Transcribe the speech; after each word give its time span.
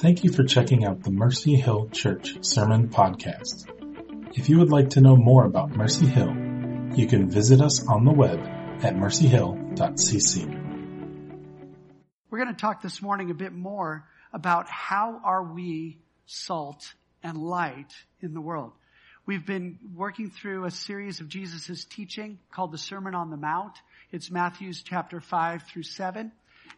Thank 0.00 0.22
you 0.22 0.30
for 0.30 0.44
checking 0.44 0.84
out 0.84 1.02
the 1.02 1.10
Mercy 1.10 1.56
Hill 1.56 1.88
Church 1.88 2.36
Sermon 2.42 2.88
Podcast. 2.88 3.66
If 4.38 4.48
you 4.48 4.60
would 4.60 4.70
like 4.70 4.90
to 4.90 5.00
know 5.00 5.16
more 5.16 5.44
about 5.44 5.70
Mercy 5.70 6.06
Hill, 6.06 6.32
you 6.94 7.08
can 7.08 7.28
visit 7.28 7.60
us 7.60 7.84
on 7.84 8.04
the 8.04 8.12
web 8.12 8.38
at 8.84 8.94
mercyhill.cc. 8.94 10.46
We're 12.30 12.38
going 12.38 12.54
to 12.54 12.60
talk 12.60 12.80
this 12.80 13.02
morning 13.02 13.32
a 13.32 13.34
bit 13.34 13.52
more 13.52 14.06
about 14.32 14.68
how 14.68 15.20
are 15.24 15.42
we 15.42 15.98
salt 16.26 16.94
and 17.24 17.36
light 17.36 17.92
in 18.20 18.34
the 18.34 18.40
world. 18.40 18.70
We've 19.26 19.44
been 19.44 19.80
working 19.96 20.30
through 20.30 20.64
a 20.66 20.70
series 20.70 21.18
of 21.18 21.28
Jesus' 21.28 21.84
teaching 21.84 22.38
called 22.52 22.70
the 22.70 22.78
Sermon 22.78 23.16
on 23.16 23.30
the 23.30 23.36
Mount. 23.36 23.76
It's 24.12 24.30
Matthew's 24.30 24.80
chapter 24.80 25.20
5 25.20 25.64
through 25.64 25.82
7. 25.82 26.30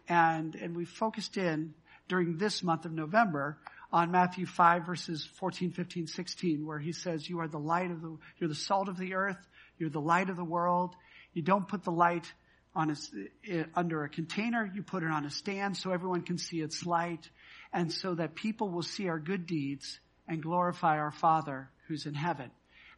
And, 0.08 0.54
and 0.54 0.74
we 0.74 0.86
focused 0.86 1.36
in 1.36 1.74
during 2.10 2.36
this 2.36 2.62
month 2.62 2.84
of 2.84 2.92
November 2.92 3.56
on 3.92 4.10
Matthew 4.10 4.44
5 4.44 4.84
verses 4.84 5.26
14, 5.36 5.70
15, 5.70 6.08
16, 6.08 6.66
where 6.66 6.78
he 6.78 6.92
says, 6.92 7.28
you 7.28 7.38
are 7.38 7.48
the 7.48 7.58
light 7.58 7.90
of 7.90 8.02
the, 8.02 8.18
you're 8.38 8.48
the 8.48 8.54
salt 8.54 8.88
of 8.88 8.98
the 8.98 9.14
earth, 9.14 9.38
you're 9.78 9.90
the 9.90 10.00
light 10.00 10.28
of 10.28 10.36
the 10.36 10.44
world. 10.44 10.94
You 11.32 11.42
don't 11.42 11.66
put 11.66 11.84
the 11.84 11.92
light 11.92 12.30
on 12.74 12.90
a, 12.90 13.64
under 13.74 14.02
a 14.02 14.08
container, 14.08 14.70
you 14.74 14.82
put 14.82 15.04
it 15.04 15.10
on 15.10 15.24
a 15.24 15.30
stand 15.30 15.76
so 15.76 15.92
everyone 15.92 16.22
can 16.22 16.36
see 16.36 16.60
its 16.60 16.84
light 16.84 17.30
and 17.72 17.92
so 17.92 18.14
that 18.14 18.34
people 18.34 18.68
will 18.68 18.82
see 18.82 19.08
our 19.08 19.18
good 19.18 19.46
deeds 19.46 20.00
and 20.26 20.42
glorify 20.42 20.98
our 20.98 21.12
Father 21.12 21.70
who's 21.86 22.06
in 22.06 22.14
heaven. 22.14 22.50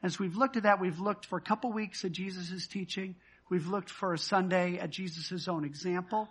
As 0.03 0.19
we've 0.19 0.37
looked 0.37 0.57
at 0.57 0.63
that, 0.65 0.81
we've 0.81 0.99
looked 0.99 1.27
for 1.27 1.37
a 1.37 1.43
couple 1.43 1.71
weeks 1.71 2.05
at 2.05 2.13
Jesus' 2.13 2.67
teaching. 2.67 3.15
We've 3.51 3.67
looked 3.67 3.91
for 3.91 4.15
a 4.15 4.19
Sunday 4.19 4.79
at 4.79 4.91
Jesus' 4.91 5.49
own 5.49 5.65
example. 5.65 6.29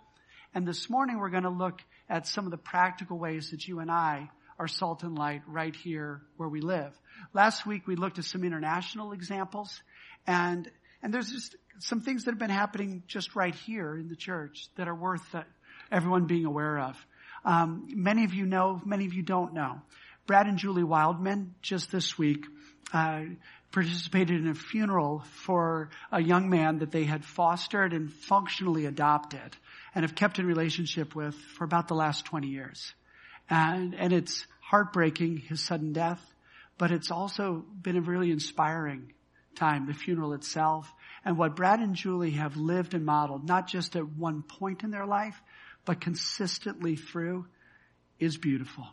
And 0.54 0.66
this 0.66 0.90
morning 0.90 1.18
we're 1.18 1.30
going 1.30 1.44
to 1.44 1.50
look 1.50 1.80
at 2.10 2.26
some 2.26 2.44
of 2.44 2.50
the 2.50 2.58
practical 2.58 3.18
ways 3.18 3.50
that 3.50 3.66
you 3.66 3.80
and 3.80 3.90
I 3.90 4.28
are 4.58 4.68
salt 4.68 5.02
and 5.02 5.16
light 5.16 5.40
right 5.46 5.74
here 5.74 6.20
where 6.36 6.48
we 6.48 6.60
live. 6.60 6.92
Last 7.32 7.64
week 7.64 7.86
we 7.86 7.96
looked 7.96 8.18
at 8.18 8.26
some 8.26 8.44
international 8.44 9.12
examples 9.12 9.82
and, 10.26 10.70
and 11.02 11.12
there's 11.12 11.30
just 11.30 11.56
some 11.78 12.02
things 12.02 12.24
that 12.24 12.32
have 12.32 12.38
been 12.38 12.50
happening 12.50 13.02
just 13.06 13.34
right 13.34 13.54
here 13.54 13.96
in 13.96 14.08
the 14.08 14.16
church 14.16 14.68
that 14.76 14.88
are 14.88 14.94
worth 14.94 15.24
everyone 15.90 16.26
being 16.26 16.44
aware 16.44 16.78
of. 16.78 17.06
Um, 17.46 17.88
many 17.88 18.24
of 18.24 18.34
you 18.34 18.44
know, 18.44 18.80
many 18.84 19.06
of 19.06 19.14
you 19.14 19.22
don't 19.22 19.54
know. 19.54 19.80
Brad 20.26 20.46
and 20.46 20.58
Julie 20.58 20.84
Wildman 20.84 21.54
just 21.62 21.90
this 21.90 22.18
week 22.18 22.44
uh, 22.92 23.22
participated 23.72 24.42
in 24.42 24.48
a 24.48 24.54
funeral 24.54 25.24
for 25.32 25.88
a 26.12 26.22
young 26.22 26.50
man 26.50 26.80
that 26.80 26.92
they 26.92 27.04
had 27.04 27.24
fostered 27.24 27.94
and 27.94 28.12
functionally 28.12 28.84
adopted 28.84 29.56
and 29.94 30.04
have 30.04 30.14
kept 30.14 30.38
in 30.38 30.46
relationship 30.46 31.14
with 31.14 31.34
for 31.56 31.64
about 31.64 31.88
the 31.88 31.94
last 31.94 32.24
20 32.24 32.48
years. 32.48 32.92
And, 33.50 33.94
and 33.94 34.12
it's 34.12 34.46
heartbreaking, 34.60 35.38
his 35.38 35.64
sudden 35.64 35.92
death, 35.92 36.20
but 36.78 36.90
it's 36.90 37.10
also 37.10 37.64
been 37.80 37.96
a 37.96 38.00
really 38.00 38.30
inspiring 38.30 39.12
time, 39.54 39.86
the 39.86 39.92
funeral 39.92 40.32
itself, 40.32 40.90
and 41.24 41.36
what 41.36 41.56
Brad 41.56 41.80
and 41.80 41.94
Julie 41.94 42.32
have 42.32 42.56
lived 42.56 42.94
and 42.94 43.04
modeled, 43.04 43.46
not 43.46 43.68
just 43.68 43.96
at 43.96 44.08
one 44.08 44.42
point 44.42 44.82
in 44.82 44.90
their 44.90 45.06
life, 45.06 45.40
but 45.84 46.00
consistently 46.00 46.96
through, 46.96 47.46
is 48.18 48.36
beautiful. 48.36 48.86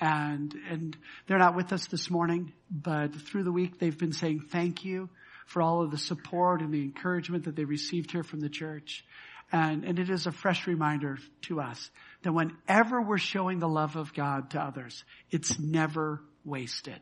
And, 0.00 0.54
and 0.68 0.96
they're 1.26 1.38
not 1.38 1.56
with 1.56 1.72
us 1.72 1.86
this 1.86 2.10
morning, 2.10 2.52
but 2.70 3.14
through 3.14 3.44
the 3.44 3.52
week 3.52 3.78
they've 3.78 3.96
been 3.96 4.12
saying 4.12 4.40
thank 4.50 4.84
you 4.84 5.08
for 5.46 5.62
all 5.62 5.82
of 5.82 5.90
the 5.90 5.98
support 5.98 6.62
and 6.62 6.72
the 6.72 6.82
encouragement 6.82 7.44
that 7.44 7.56
they 7.56 7.64
received 7.64 8.12
here 8.12 8.22
from 8.22 8.40
the 8.40 8.48
church. 8.48 9.04
And, 9.52 9.84
and 9.84 9.98
it 9.98 10.10
is 10.10 10.26
a 10.26 10.32
fresh 10.32 10.66
reminder 10.66 11.18
to 11.42 11.60
us 11.60 11.90
that 12.22 12.32
whenever 12.32 13.02
we're 13.02 13.18
showing 13.18 13.58
the 13.58 13.68
love 13.68 13.96
of 13.96 14.14
God 14.14 14.50
to 14.50 14.60
others, 14.60 15.04
it's 15.30 15.58
never 15.58 16.20
wasted. 16.44 17.00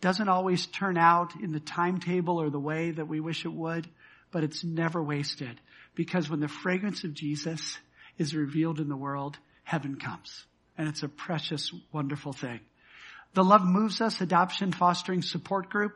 Doesn't 0.00 0.28
always 0.28 0.66
turn 0.66 0.96
out 0.96 1.34
in 1.40 1.52
the 1.52 1.60
timetable 1.60 2.40
or 2.40 2.50
the 2.50 2.60
way 2.60 2.92
that 2.92 3.08
we 3.08 3.20
wish 3.20 3.44
it 3.44 3.52
would, 3.52 3.88
but 4.30 4.44
it's 4.44 4.64
never 4.64 5.02
wasted. 5.02 5.60
Because 5.94 6.30
when 6.30 6.40
the 6.40 6.48
fragrance 6.48 7.04
of 7.04 7.14
Jesus 7.14 7.78
is 8.18 8.34
revealed 8.34 8.80
in 8.80 8.88
the 8.88 8.96
world, 8.96 9.36
heaven 9.64 9.96
comes. 9.96 10.44
And 10.78 10.88
it's 10.88 11.02
a 11.02 11.08
precious, 11.08 11.72
wonderful 11.92 12.32
thing. 12.32 12.60
The 13.34 13.44
Love 13.44 13.64
Moves 13.64 14.00
Us 14.00 14.20
Adoption 14.20 14.72
Fostering 14.72 15.22
Support 15.22 15.70
Group. 15.70 15.92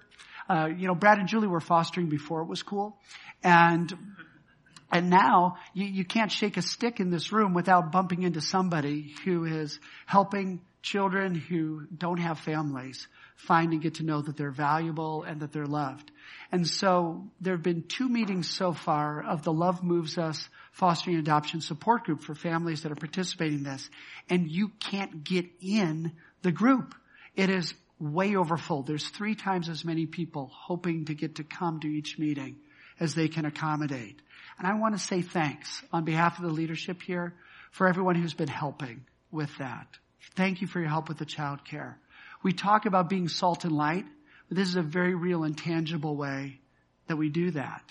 Uh, 0.48 0.68
you 0.76 0.86
know, 0.86 0.94
Brad 0.94 1.18
and 1.18 1.28
Julie 1.28 1.48
were 1.48 1.60
fostering 1.60 2.08
before 2.08 2.42
it 2.42 2.46
was 2.46 2.62
cool. 2.62 2.98
And 3.42 3.92
and 4.90 5.10
now 5.10 5.56
you, 5.74 5.86
you 5.86 6.04
can't 6.04 6.30
shake 6.30 6.56
a 6.56 6.62
stick 6.62 7.00
in 7.00 7.10
this 7.10 7.32
room 7.32 7.54
without 7.54 7.92
bumping 7.92 8.22
into 8.22 8.40
somebody 8.40 9.14
who 9.24 9.44
is 9.44 9.78
helping 10.06 10.60
children 10.82 11.34
who 11.34 11.86
don't 11.96 12.20
have 12.20 12.38
families 12.38 13.08
find 13.34 13.72
and 13.72 13.82
get 13.82 13.94
to 13.94 14.04
know 14.04 14.22
that 14.22 14.36
they're 14.36 14.50
valuable 14.50 15.24
and 15.24 15.40
that 15.40 15.52
they're 15.52 15.66
loved. 15.66 16.10
And 16.52 16.66
so 16.66 17.24
there 17.40 17.54
have 17.54 17.62
been 17.62 17.82
two 17.82 18.08
meetings 18.08 18.48
so 18.48 18.72
far 18.72 19.22
of 19.22 19.42
the 19.42 19.52
Love 19.52 19.82
Moves 19.82 20.16
Us 20.16 20.48
Fostering 20.72 21.16
Adoption 21.16 21.60
Support 21.60 22.04
Group 22.04 22.22
for 22.22 22.34
families 22.34 22.82
that 22.82 22.92
are 22.92 22.96
participating 22.96 23.58
in 23.58 23.64
this. 23.64 23.90
And 24.30 24.48
you 24.48 24.68
can't 24.80 25.24
get 25.24 25.46
in 25.60 26.12
the 26.42 26.52
group. 26.52 26.94
It 27.34 27.50
is 27.50 27.74
way 27.98 28.36
overfull. 28.36 28.82
There's 28.82 29.08
three 29.08 29.34
times 29.34 29.68
as 29.68 29.84
many 29.84 30.06
people 30.06 30.50
hoping 30.52 31.06
to 31.06 31.14
get 31.14 31.36
to 31.36 31.44
come 31.44 31.80
to 31.80 31.88
each 31.88 32.18
meeting 32.18 32.56
as 33.00 33.14
they 33.14 33.28
can 33.28 33.44
accommodate. 33.44 34.20
And 34.58 34.66
I 34.66 34.74
want 34.74 34.94
to 34.94 35.04
say 35.04 35.22
thanks 35.22 35.82
on 35.92 36.04
behalf 36.04 36.38
of 36.38 36.44
the 36.44 36.52
leadership 36.52 37.02
here 37.02 37.34
for 37.72 37.88
everyone 37.88 38.14
who's 38.14 38.34
been 38.34 38.48
helping 38.48 39.04
with 39.30 39.50
that. 39.58 39.86
Thank 40.34 40.60
you 40.60 40.66
for 40.66 40.80
your 40.80 40.88
help 40.88 41.08
with 41.08 41.18
the 41.18 41.26
child 41.26 41.64
care. 41.64 41.98
We 42.42 42.52
talk 42.52 42.86
about 42.86 43.08
being 43.08 43.28
salt 43.28 43.64
and 43.64 43.72
light, 43.72 44.06
but 44.48 44.56
this 44.56 44.68
is 44.68 44.76
a 44.76 44.82
very 44.82 45.14
real 45.14 45.44
and 45.44 45.56
tangible 45.56 46.16
way 46.16 46.60
that 47.08 47.16
we 47.16 47.28
do 47.28 47.50
that. 47.52 47.82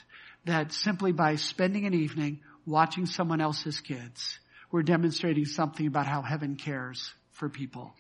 That 0.46 0.72
simply 0.72 1.12
by 1.12 1.36
spending 1.36 1.86
an 1.86 1.94
evening 1.94 2.42
watching 2.66 3.06
someone 3.06 3.42
else's 3.42 3.80
kids, 3.82 4.40
we're 4.72 4.84
demonstrating 4.84 5.46
something 5.46 5.88
about 5.88 6.08
how 6.08 6.22
heaven 6.22 6.56
cares 6.56 7.14
for 7.32 7.50
people. 7.50 7.94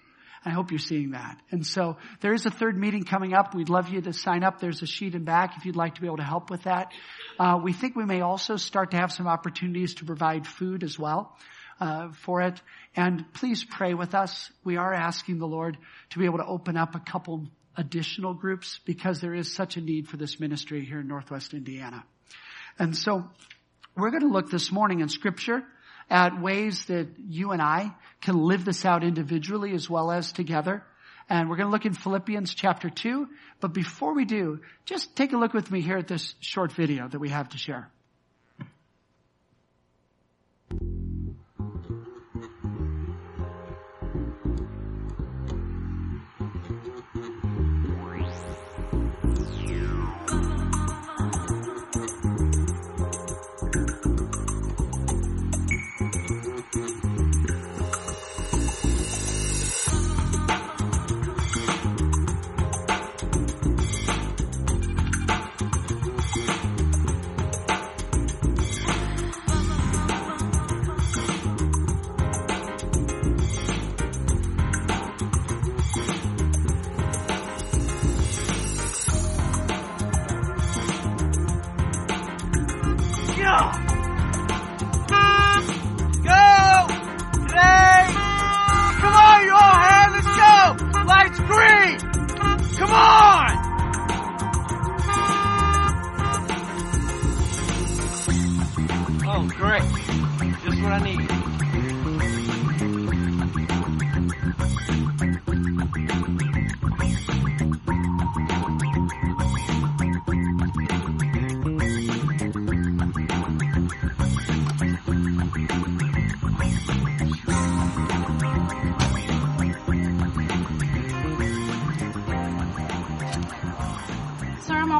I 0.45 0.51
hope 0.51 0.71
you're 0.71 0.79
seeing 0.79 1.11
that. 1.11 1.41
And 1.49 1.65
so 1.65 1.97
there 2.21 2.33
is 2.33 2.45
a 2.45 2.51
third 2.51 2.77
meeting 2.77 3.03
coming 3.03 3.33
up. 3.33 3.55
We'd 3.55 3.69
love 3.69 3.89
you 3.89 3.99
to 4.01 4.13
sign 4.13 4.43
up. 4.43 4.59
There's 4.59 4.83
a 4.83 4.85
sheet 4.85 5.15
in 5.15 5.23
back 5.23 5.57
if 5.57 5.65
you'd 5.65 5.75
like 5.75 5.95
to 5.95 6.01
be 6.01 6.07
able 6.07 6.17
to 6.17 6.23
help 6.23 6.51
with 6.51 6.63
that. 6.63 6.91
Uh, 7.39 7.59
we 7.61 7.73
think 7.73 7.95
we 7.95 8.05
may 8.05 8.21
also 8.21 8.55
start 8.55 8.91
to 8.91 8.97
have 8.97 9.11
some 9.11 9.27
opportunities 9.27 9.95
to 9.95 10.05
provide 10.05 10.45
food 10.45 10.83
as 10.83 10.99
well. 10.99 11.35
Uh, 11.77 12.09
for 12.13 12.39
it. 12.41 12.61
And 12.95 13.25
please 13.33 13.65
pray 13.65 13.93
with 13.93 14.15
us. 14.15 14.49
We 14.63 14.77
are 14.77 14.93
asking 14.93 15.39
the 15.39 15.45
Lord 15.45 15.77
to 16.11 16.19
be 16.19 16.23
able 16.23 16.37
to 16.37 16.45
open 16.45 16.77
up 16.77 16.95
a 16.95 17.01
couple 17.01 17.49
additional 17.75 18.33
groups 18.33 18.79
because 18.85 19.19
there 19.19 19.33
is 19.33 19.53
such 19.53 19.75
a 19.75 19.81
need 19.81 20.07
for 20.07 20.15
this 20.15 20.39
ministry 20.39 20.85
here 20.85 21.01
in 21.01 21.07
Northwest 21.09 21.53
Indiana. 21.53 22.05
And 22.79 22.95
so 22.95 23.29
we're 23.93 24.09
going 24.09 24.21
to 24.21 24.29
look 24.29 24.49
this 24.49 24.71
morning 24.71 25.01
in 25.01 25.09
scripture 25.09 25.65
at 26.09 26.41
ways 26.41 26.85
that 26.85 27.07
you 27.27 27.51
and 27.51 27.61
I 27.61 27.93
can 28.21 28.37
live 28.37 28.65
this 28.65 28.85
out 28.85 29.03
individually 29.03 29.73
as 29.73 29.89
well 29.89 30.11
as 30.11 30.31
together. 30.31 30.83
And 31.29 31.49
we're 31.49 31.55
going 31.55 31.67
to 31.67 31.71
look 31.71 31.85
in 31.85 31.93
Philippians 31.93 32.53
chapter 32.53 32.89
2. 32.89 33.27
But 33.59 33.73
before 33.73 34.13
we 34.13 34.25
do, 34.25 34.59
just 34.85 35.15
take 35.15 35.33
a 35.33 35.37
look 35.37 35.53
with 35.53 35.71
me 35.71 35.81
here 35.81 35.97
at 35.97 36.07
this 36.07 36.35
short 36.39 36.71
video 36.71 37.07
that 37.07 37.19
we 37.19 37.29
have 37.29 37.49
to 37.49 37.57
share. 37.57 37.89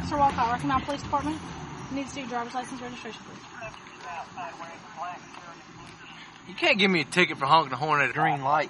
Officer 0.05 0.17
Walcott, 0.17 0.51
Rocky 0.51 0.67
Mount 0.67 0.85
Police 0.85 1.01
Department. 1.01 1.41
Need 1.91 2.05
to 2.05 2.09
see 2.11 2.19
your 2.19 2.29
driver's 2.29 2.53
license 2.53 2.79
registration, 2.79 3.23
please. 3.25 3.41
You 6.47 6.53
can't 6.53 6.77
give 6.77 6.91
me 6.91 7.01
a 7.01 7.05
ticket 7.05 7.39
for 7.39 7.47
honking 7.47 7.71
the 7.71 7.75
horn 7.75 8.01
at 8.01 8.11
a 8.11 8.13
green 8.13 8.43
light. 8.43 8.69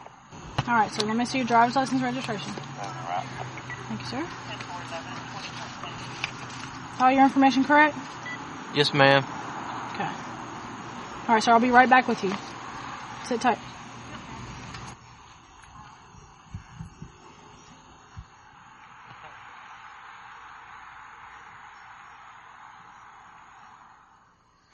All 0.66 0.74
right, 0.74 0.90
so 0.94 1.06
Let 1.06 1.18
me 1.18 1.26
see 1.26 1.40
your 1.40 1.48
driver's 1.48 1.76
license 1.76 2.02
registration. 2.02 2.54
Thank 2.54 4.00
you, 4.00 4.06
sir. 4.08 4.26
All 7.02 7.12
your 7.12 7.24
information 7.24 7.66
correct? 7.66 7.98
Yes, 8.74 8.94
ma'am. 8.94 9.26
Okay. 9.94 10.04
All 11.28 11.36
right, 11.36 11.44
sir. 11.44 11.52
I'll 11.52 11.60
be 11.60 11.70
right 11.70 11.90
back 11.90 12.08
with 12.08 12.24
you. 12.24 12.32
Sit 13.26 13.42
tight. 13.42 13.58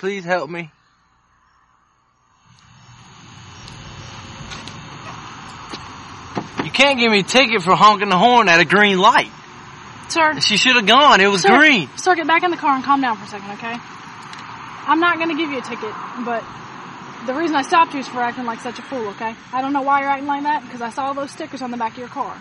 Please 0.01 0.25
help 0.25 0.49
me. 0.49 0.71
You 6.65 6.71
can't 6.71 6.97
give 6.97 7.11
me 7.11 7.19
a 7.19 7.23
ticket 7.23 7.61
for 7.61 7.75
honking 7.75 8.09
the 8.09 8.17
horn 8.17 8.49
at 8.49 8.59
a 8.59 8.65
green 8.65 8.97
light. 8.97 9.29
Sir, 10.09 10.39
She 10.39 10.57
should 10.57 10.75
have 10.75 10.87
gone. 10.87 11.21
It 11.21 11.27
was 11.27 11.43
sir, 11.43 11.55
green. 11.55 11.87
Sir, 11.97 12.15
get 12.15 12.25
back 12.25 12.41
in 12.41 12.49
the 12.49 12.57
car 12.57 12.73
and 12.73 12.83
calm 12.83 12.99
down 12.99 13.15
for 13.15 13.25
a 13.25 13.27
second, 13.27 13.51
okay? 13.51 13.75
I'm 14.87 14.99
not 14.99 15.17
going 15.17 15.29
to 15.29 15.35
give 15.35 15.51
you 15.51 15.59
a 15.59 15.61
ticket, 15.61 15.93
but 16.25 16.43
the 17.27 17.35
reason 17.35 17.55
I 17.55 17.61
stopped 17.61 17.93
you 17.93 17.99
is 17.99 18.07
for 18.07 18.21
acting 18.21 18.45
like 18.45 18.59
such 18.61 18.79
a 18.79 18.81
fool, 18.81 19.09
okay? 19.09 19.35
I 19.53 19.61
don't 19.61 19.71
know 19.71 19.83
why 19.83 20.01
you're 20.01 20.09
acting 20.09 20.25
like 20.25 20.41
that 20.41 20.63
because 20.63 20.81
I 20.81 20.89
saw 20.89 21.13
those 21.13 21.29
stickers 21.29 21.61
on 21.61 21.69
the 21.69 21.77
back 21.77 21.91
of 21.91 21.99
your 21.99 22.07
car. 22.07 22.35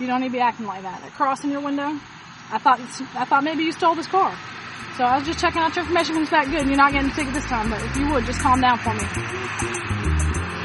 You 0.00 0.08
don't 0.08 0.22
need 0.22 0.30
to 0.30 0.32
be 0.32 0.40
acting 0.40 0.66
like 0.66 0.82
that. 0.82 1.02
That 1.02 1.12
cross 1.12 1.44
in 1.44 1.52
your 1.52 1.60
window, 1.60 1.96
I 2.50 2.58
thought 2.58 2.80
I 3.14 3.24
thought 3.26 3.44
maybe 3.44 3.62
you 3.62 3.70
stole 3.70 3.94
this 3.94 4.08
car. 4.08 4.36
So 5.00 5.06
I 5.06 5.16
was 5.16 5.26
just 5.26 5.38
checking 5.38 5.62
out 5.62 5.74
your 5.74 5.82
information 5.82 6.14
comes 6.14 6.28
back 6.28 6.44
good. 6.50 6.60
and 6.60 6.68
You're 6.68 6.76
not 6.76 6.92
getting 6.92 7.10
sick 7.12 7.26
this 7.32 7.46
time, 7.46 7.70
but 7.70 7.82
if 7.82 7.96
you 7.96 8.12
would, 8.12 8.26
just 8.26 8.38
calm 8.38 8.60
down 8.60 8.76
for 8.76 8.92
me. 8.92 9.00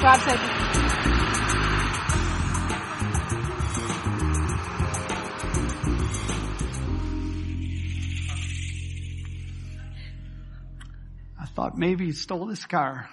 Drive 0.01 0.21
safely. 0.23 0.49
I 11.39 11.45
thought 11.55 11.77
maybe 11.77 12.07
he 12.07 12.11
stole 12.11 12.45
this 12.47 12.65
car. 12.65 13.09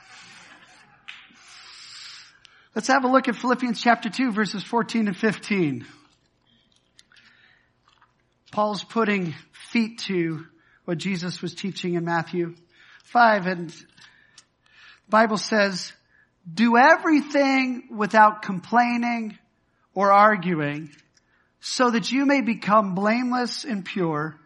Let's 2.75 2.89
have 2.89 3.05
a 3.05 3.09
look 3.09 3.29
at 3.29 3.37
Philippians 3.37 3.81
chapter 3.81 4.11
2 4.11 4.33
verses 4.33 4.65
14 4.65 5.07
and 5.07 5.17
15. 5.17 5.87
Paul's 8.51 8.83
putting 8.83 9.37
feet 9.71 10.01
to 10.01 10.47
what 10.85 10.99
Jesus 10.99 11.41
was 11.41 11.55
teaching 11.55 11.95
in 11.95 12.05
Matthew 12.05 12.55
5 13.05 13.47
and 13.47 13.71
the 13.71 13.85
Bible 15.09 15.37
says, 15.37 15.93
do 16.53 16.77
everything 16.77 17.89
without 17.97 18.43
complaining 18.43 19.39
or 19.95 20.11
arguing 20.11 20.91
so 21.61 21.91
that 21.91 22.11
you 22.11 22.27
may 22.27 22.41
become 22.41 22.95
blameless 22.95 23.65
and 23.65 23.85
pure, 23.85 24.37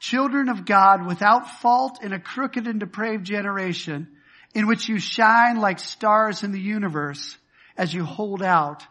children 0.00 0.48
of 0.48 0.64
God 0.64 1.06
without 1.06 1.60
fault 1.60 2.02
in 2.02 2.12
a 2.12 2.20
crooked 2.20 2.66
and 2.66 2.80
depraved 2.80 3.24
generation 3.24 4.08
in 4.54 4.66
which 4.66 4.88
you 4.88 4.98
shine 4.98 5.56
like 5.56 5.78
stars 5.78 6.42
in 6.42 6.52
the 6.52 6.60
universe 6.60 7.36
as 7.76 7.92
you 7.92 8.04
hold 8.04 8.42
out 8.42 8.82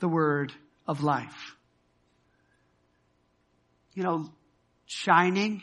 the 0.00 0.08
word 0.08 0.52
of 0.86 1.02
life. 1.02 1.56
You 3.94 4.02
know, 4.02 4.30
shining, 4.86 5.62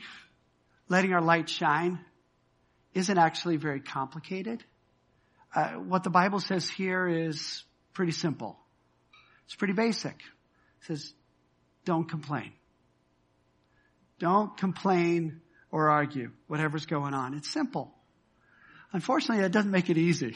letting 0.90 1.14
our 1.14 1.22
light 1.22 1.50
shine 1.50 2.00
isn't 2.94 3.18
actually 3.18 3.58
very 3.58 3.80
complicated. 3.80 4.64
Uh, 5.56 5.70
what 5.74 6.04
the 6.04 6.10
Bible 6.10 6.40
says 6.40 6.68
here 6.70 7.08
is 7.08 7.64
pretty 7.94 8.12
simple. 8.12 8.58
It's 9.46 9.56
pretty 9.56 9.74
basic. 9.74 10.14
It 10.14 10.88
says, 10.88 11.14
don't 11.86 12.10
complain. 12.10 12.52
Don't 14.20 14.56
complain 14.58 15.42
or 15.72 15.90
argue 15.90 16.32
whatever's 16.48 16.86
going 16.86 17.14
on. 17.14 17.34
It's 17.36 17.50
simple. 17.50 17.94
Unfortunately, 18.92 19.44
that 19.44 19.52
doesn't 19.52 19.72
make 19.72 19.90
it 19.90 19.98
easy. 19.98 20.36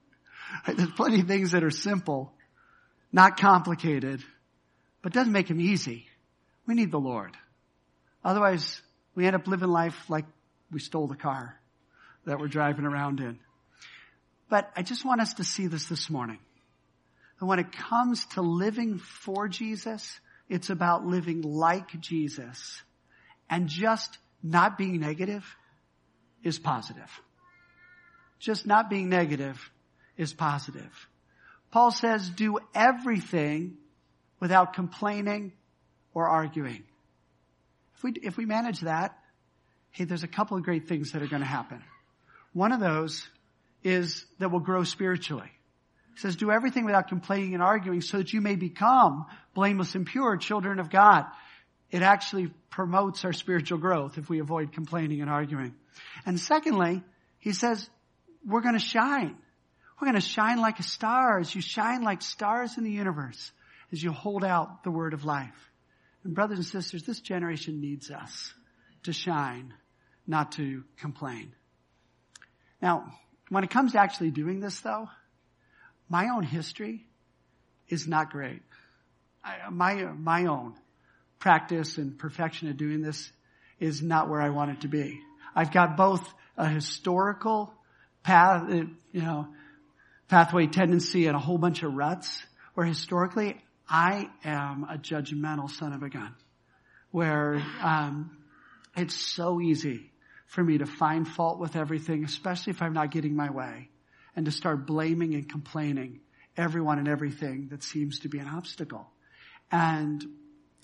There's 0.66 0.90
plenty 0.92 1.20
of 1.20 1.26
things 1.26 1.52
that 1.52 1.64
are 1.64 1.70
simple, 1.70 2.32
not 3.12 3.38
complicated, 3.38 4.22
but 5.02 5.12
doesn't 5.12 5.32
make 5.32 5.48
them 5.48 5.60
easy. 5.60 6.06
We 6.66 6.74
need 6.74 6.90
the 6.90 7.00
Lord. 7.00 7.36
Otherwise, 8.24 8.80
we 9.18 9.26
end 9.26 9.34
up 9.34 9.48
living 9.48 9.68
life 9.68 10.08
like 10.08 10.26
we 10.70 10.78
stole 10.78 11.08
the 11.08 11.16
car 11.16 11.58
that 12.24 12.38
we're 12.38 12.46
driving 12.46 12.84
around 12.84 13.18
in. 13.18 13.36
But 14.48 14.70
I 14.76 14.82
just 14.84 15.04
want 15.04 15.20
us 15.20 15.34
to 15.34 15.44
see 15.44 15.66
this 15.66 15.86
this 15.86 16.08
morning. 16.08 16.38
And 17.40 17.48
when 17.48 17.58
it 17.58 17.72
comes 17.72 18.24
to 18.34 18.42
living 18.42 18.98
for 18.98 19.48
Jesus, 19.48 20.20
it's 20.48 20.70
about 20.70 21.04
living 21.04 21.42
like 21.42 22.00
Jesus. 22.00 22.80
And 23.50 23.66
just 23.66 24.16
not 24.40 24.78
being 24.78 25.00
negative 25.00 25.44
is 26.44 26.60
positive. 26.60 27.10
Just 28.38 28.68
not 28.68 28.88
being 28.88 29.08
negative 29.08 29.68
is 30.16 30.32
positive. 30.32 31.08
Paul 31.72 31.90
says, 31.90 32.30
do 32.30 32.60
everything 32.72 33.78
without 34.38 34.74
complaining 34.74 35.54
or 36.14 36.28
arguing. 36.28 36.84
If 37.98 38.04
we, 38.04 38.12
if 38.22 38.36
we 38.36 38.46
manage 38.46 38.80
that, 38.80 39.18
hey, 39.90 40.04
there's 40.04 40.22
a 40.22 40.28
couple 40.28 40.56
of 40.56 40.62
great 40.62 40.88
things 40.88 41.12
that 41.12 41.22
are 41.22 41.26
going 41.26 41.42
to 41.42 41.48
happen. 41.48 41.82
One 42.52 42.70
of 42.70 42.78
those 42.78 43.26
is 43.82 44.24
that 44.38 44.50
we'll 44.50 44.60
grow 44.60 44.84
spiritually. 44.84 45.50
He 46.14 46.20
says, 46.20 46.36
do 46.36 46.52
everything 46.52 46.84
without 46.84 47.08
complaining 47.08 47.54
and 47.54 47.62
arguing 47.62 48.00
so 48.00 48.18
that 48.18 48.32
you 48.32 48.40
may 48.40 48.54
become 48.54 49.26
blameless 49.52 49.96
and 49.96 50.06
pure 50.06 50.36
children 50.36 50.78
of 50.78 50.90
God. 50.90 51.26
It 51.90 52.02
actually 52.02 52.52
promotes 52.70 53.24
our 53.24 53.32
spiritual 53.32 53.78
growth 53.78 54.16
if 54.16 54.28
we 54.28 54.38
avoid 54.38 54.72
complaining 54.72 55.20
and 55.20 55.30
arguing. 55.30 55.74
And 56.24 56.38
secondly, 56.38 57.02
he 57.38 57.52
says, 57.52 57.88
we're 58.46 58.60
going 58.60 58.78
to 58.78 58.84
shine. 58.84 59.36
We're 60.00 60.06
going 60.06 60.20
to 60.20 60.26
shine 60.26 60.60
like 60.60 60.78
a 60.78 60.84
star 60.84 61.40
as 61.40 61.52
you 61.52 61.60
shine 61.60 62.02
like 62.02 62.22
stars 62.22 62.78
in 62.78 62.84
the 62.84 62.92
universe 62.92 63.50
as 63.90 64.00
you 64.00 64.12
hold 64.12 64.44
out 64.44 64.84
the 64.84 64.90
word 64.90 65.14
of 65.14 65.24
life. 65.24 65.67
And 66.24 66.34
brothers 66.34 66.58
and 66.58 66.66
sisters, 66.66 67.04
this 67.04 67.20
generation 67.20 67.80
needs 67.80 68.10
us 68.10 68.52
to 69.04 69.12
shine, 69.12 69.72
not 70.26 70.52
to 70.52 70.84
complain. 70.98 71.52
Now, 72.82 73.12
when 73.48 73.64
it 73.64 73.70
comes 73.70 73.92
to 73.92 74.00
actually 74.00 74.30
doing 74.30 74.60
this 74.60 74.80
though, 74.80 75.08
my 76.08 76.28
own 76.34 76.42
history 76.42 77.06
is 77.88 78.06
not 78.06 78.30
great. 78.30 78.62
I, 79.44 79.70
my, 79.70 79.94
my 80.04 80.46
own 80.46 80.74
practice 81.38 81.98
and 81.98 82.18
perfection 82.18 82.68
of 82.68 82.76
doing 82.76 83.02
this 83.02 83.30
is 83.78 84.02
not 84.02 84.28
where 84.28 84.40
I 84.40 84.50
want 84.50 84.72
it 84.72 84.80
to 84.82 84.88
be. 84.88 85.20
I've 85.54 85.72
got 85.72 85.96
both 85.96 86.26
a 86.56 86.68
historical 86.68 87.72
path, 88.22 88.68
you 88.70 89.22
know, 89.22 89.48
pathway 90.28 90.66
tendency 90.66 91.26
and 91.26 91.36
a 91.36 91.38
whole 91.38 91.58
bunch 91.58 91.82
of 91.82 91.94
ruts 91.94 92.42
where 92.74 92.86
historically 92.86 93.60
I 93.88 94.28
am 94.44 94.84
a 94.84 94.98
judgmental 94.98 95.70
son 95.70 95.92
of 95.92 96.02
a 96.02 96.08
gun 96.08 96.34
where, 97.10 97.62
um, 97.82 98.36
it's 98.96 99.14
so 99.14 99.60
easy 99.60 100.10
for 100.46 100.62
me 100.64 100.78
to 100.78 100.86
find 100.86 101.26
fault 101.26 101.58
with 101.58 101.76
everything, 101.76 102.24
especially 102.24 102.72
if 102.72 102.82
I'm 102.82 102.92
not 102.92 103.10
getting 103.10 103.36
my 103.36 103.50
way 103.50 103.90
and 104.34 104.46
to 104.46 104.52
start 104.52 104.86
blaming 104.86 105.34
and 105.34 105.48
complaining 105.48 106.20
everyone 106.56 106.98
and 106.98 107.08
everything 107.08 107.68
that 107.70 107.82
seems 107.82 108.20
to 108.20 108.28
be 108.28 108.38
an 108.38 108.48
obstacle. 108.48 109.08
And, 109.70 110.24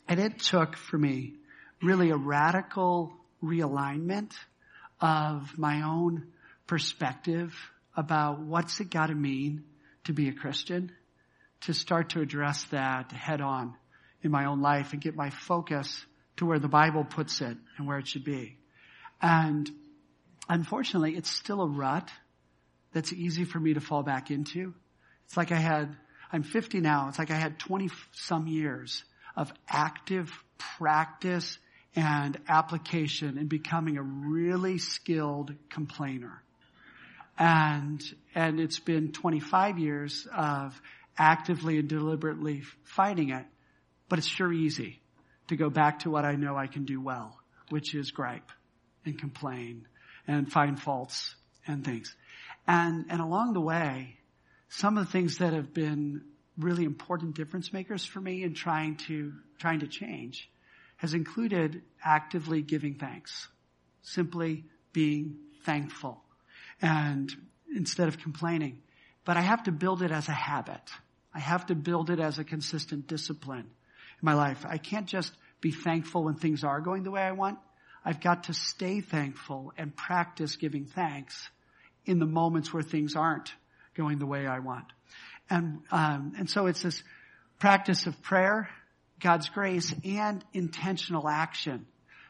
and 0.08 0.20
it 0.20 0.38
took 0.38 0.76
for 0.76 0.96
me 0.98 1.34
really 1.82 2.10
a 2.10 2.16
radical 2.16 3.12
realignment 3.42 4.32
of 5.00 5.58
my 5.58 5.82
own 5.82 6.28
perspective 6.66 7.54
about 7.96 8.40
what's 8.40 8.80
it 8.80 8.90
got 8.90 9.06
to 9.06 9.14
mean 9.14 9.64
to 10.04 10.12
be 10.12 10.28
a 10.28 10.32
Christian, 10.32 10.92
to 11.64 11.74
start 11.74 12.10
to 12.10 12.20
address 12.20 12.64
that 12.64 13.12
head 13.12 13.40
on 13.40 13.74
in 14.22 14.30
my 14.30 14.46
own 14.46 14.60
life 14.60 14.92
and 14.92 15.02
get 15.02 15.14
my 15.14 15.30
focus 15.30 16.04
to 16.36 16.46
where 16.46 16.58
the 16.58 16.68
Bible 16.68 17.04
puts 17.04 17.40
it 17.40 17.56
and 17.76 17.86
where 17.86 17.98
it 17.98 18.06
should 18.06 18.24
be. 18.24 18.56
And 19.20 19.70
unfortunately, 20.48 21.16
it's 21.16 21.30
still 21.30 21.62
a 21.62 21.68
rut 21.68 22.10
that's 22.92 23.12
easy 23.12 23.44
for 23.44 23.58
me 23.58 23.74
to 23.74 23.80
fall 23.80 24.02
back 24.02 24.30
into. 24.30 24.74
It's 25.26 25.36
like 25.36 25.52
I 25.52 25.58
had, 25.58 25.96
I'm 26.32 26.42
50 26.42 26.80
now, 26.80 27.08
it's 27.08 27.18
like 27.18 27.30
I 27.30 27.36
had 27.36 27.58
20 27.58 27.90
some 28.12 28.46
years 28.46 29.04
of 29.36 29.52
active 29.68 30.32
practice 30.78 31.58
and 31.96 32.38
application 32.48 33.38
in 33.38 33.46
becoming 33.46 33.96
a 33.96 34.02
really 34.02 34.78
skilled 34.78 35.54
complainer. 35.70 36.42
And, 37.38 38.02
and 38.34 38.60
it's 38.60 38.78
been 38.78 39.12
25 39.12 39.78
years 39.78 40.26
of 40.32 40.80
actively 41.16 41.78
and 41.78 41.88
deliberately 41.88 42.62
fighting 42.84 43.30
it, 43.30 43.46
but 44.08 44.18
it's 44.18 44.28
sure 44.28 44.52
easy 44.52 45.00
to 45.48 45.56
go 45.56 45.70
back 45.70 46.00
to 46.00 46.10
what 46.10 46.24
I 46.24 46.36
know 46.36 46.56
I 46.56 46.66
can 46.66 46.84
do 46.84 47.00
well 47.00 47.38
which 47.70 47.94
is 47.94 48.10
gripe 48.10 48.50
and 49.04 49.18
complain 49.18 49.86
and 50.26 50.50
find 50.50 50.80
faults 50.80 51.34
and 51.66 51.84
things. 51.84 52.14
And, 52.66 53.06
and 53.10 53.20
along 53.20 53.52
the 53.52 53.60
way, 53.60 54.18
some 54.68 54.98
of 54.98 55.06
the 55.06 55.12
things 55.12 55.38
that 55.38 55.52
have 55.52 55.72
been 55.72 56.22
really 56.58 56.84
important 56.84 57.34
difference 57.34 57.72
makers 57.72 58.04
for 58.04 58.20
me 58.20 58.42
in 58.42 58.54
trying 58.54 58.96
to, 58.96 59.32
trying 59.58 59.80
to 59.80 59.86
change 59.86 60.50
has 60.96 61.14
included 61.14 61.82
actively 62.02 62.62
giving 62.62 62.94
thanks. 62.94 63.48
Simply 64.02 64.64
being 64.92 65.36
thankful. 65.64 66.22
And 66.80 67.32
instead 67.74 68.08
of 68.08 68.18
complaining. 68.18 68.82
But 69.24 69.36
I 69.36 69.40
have 69.40 69.64
to 69.64 69.72
build 69.72 70.02
it 70.02 70.10
as 70.10 70.28
a 70.28 70.32
habit. 70.32 70.82
I 71.34 71.40
have 71.40 71.66
to 71.66 71.74
build 71.74 72.10
it 72.10 72.20
as 72.20 72.38
a 72.38 72.44
consistent 72.44 73.06
discipline 73.06 73.66
in 73.66 74.22
my 74.22 74.34
life. 74.34 74.64
I 74.68 74.78
can't 74.78 75.06
just 75.06 75.32
be 75.60 75.72
thankful 75.72 76.24
when 76.24 76.34
things 76.34 76.62
are 76.62 76.80
going 76.80 77.02
the 77.02 77.10
way 77.10 77.22
I 77.22 77.32
want. 77.32 77.58
I've 78.04 78.20
got 78.20 78.44
to 78.44 78.54
stay 78.54 79.00
thankful 79.00 79.72
and 79.76 79.96
practice 79.96 80.56
giving 80.56 80.84
thanks 80.84 81.48
in 82.04 82.18
the 82.18 82.26
moments 82.26 82.72
where 82.72 82.82
things 82.82 83.16
aren't 83.16 83.52
going 83.94 84.18
the 84.18 84.26
way 84.26 84.46
I 84.46 84.58
want. 84.58 84.86
And, 85.48 85.80
um, 85.90 86.34
and 86.38 86.48
so 86.48 86.66
it's 86.66 86.82
this 86.82 87.02
practice 87.58 88.06
of 88.06 88.20
prayer, 88.22 88.68
God's 89.20 89.48
grace, 89.48 89.94
and 90.04 90.44
intentional 90.52 91.28
action 91.28 91.86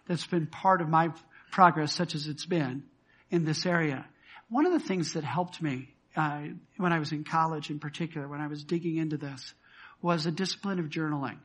that's 0.06 0.26
been 0.26 0.46
part 0.46 0.80
of 0.80 0.88
my 0.88 1.10
progress, 1.50 1.92
such 1.92 2.14
as 2.14 2.28
it's 2.28 2.46
been 2.46 2.84
in 3.30 3.44
this 3.44 3.66
area. 3.66 4.06
One 4.48 4.66
of 4.66 4.72
the 4.72 4.86
things 4.86 5.14
that 5.14 5.24
helped 5.24 5.60
me 5.60 5.94
uh, 6.16 6.42
when 6.76 6.92
I 6.92 6.98
was 6.98 7.12
in 7.12 7.24
college, 7.24 7.70
in 7.70 7.78
particular, 7.78 8.28
when 8.28 8.40
I 8.40 8.46
was 8.46 8.62
digging 8.64 8.96
into 8.96 9.16
this, 9.16 9.54
was 10.00 10.26
a 10.26 10.30
discipline 10.30 10.78
of 10.78 10.86
journaling. 10.86 11.38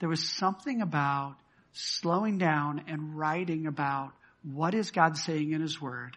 There 0.00 0.08
was 0.08 0.26
something 0.28 0.80
about 0.82 1.36
slowing 1.72 2.38
down 2.38 2.84
and 2.88 3.16
writing 3.16 3.66
about 3.66 4.12
what 4.42 4.74
is 4.74 4.90
God 4.90 5.16
saying 5.16 5.52
in 5.52 5.60
His 5.60 5.80
Word, 5.80 6.16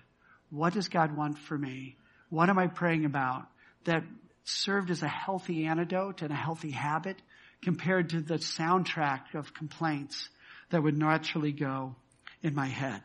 what 0.50 0.74
does 0.74 0.88
God 0.88 1.16
want 1.16 1.38
for 1.38 1.58
me, 1.58 1.98
what 2.30 2.50
am 2.50 2.58
I 2.58 2.68
praying 2.68 3.06
about, 3.06 3.48
that 3.86 4.04
served 4.46 4.90
as 4.92 5.04
a 5.04 5.08
healthy 5.08 5.66
antidote 5.66 6.22
and 6.22 6.32
a 6.32 6.36
healthy 6.36 6.72
habit 6.72 7.18
compared 7.62 8.10
to 8.10 8.22
the 8.22 8.36
soundtrack 8.36 9.36
of 9.36 9.54
complaints 9.54 10.30
that 10.70 10.82
would 10.82 10.98
naturally 10.98 11.52
go 11.52 11.96
in 12.42 12.56
my 12.56 12.68
head. 12.68 13.02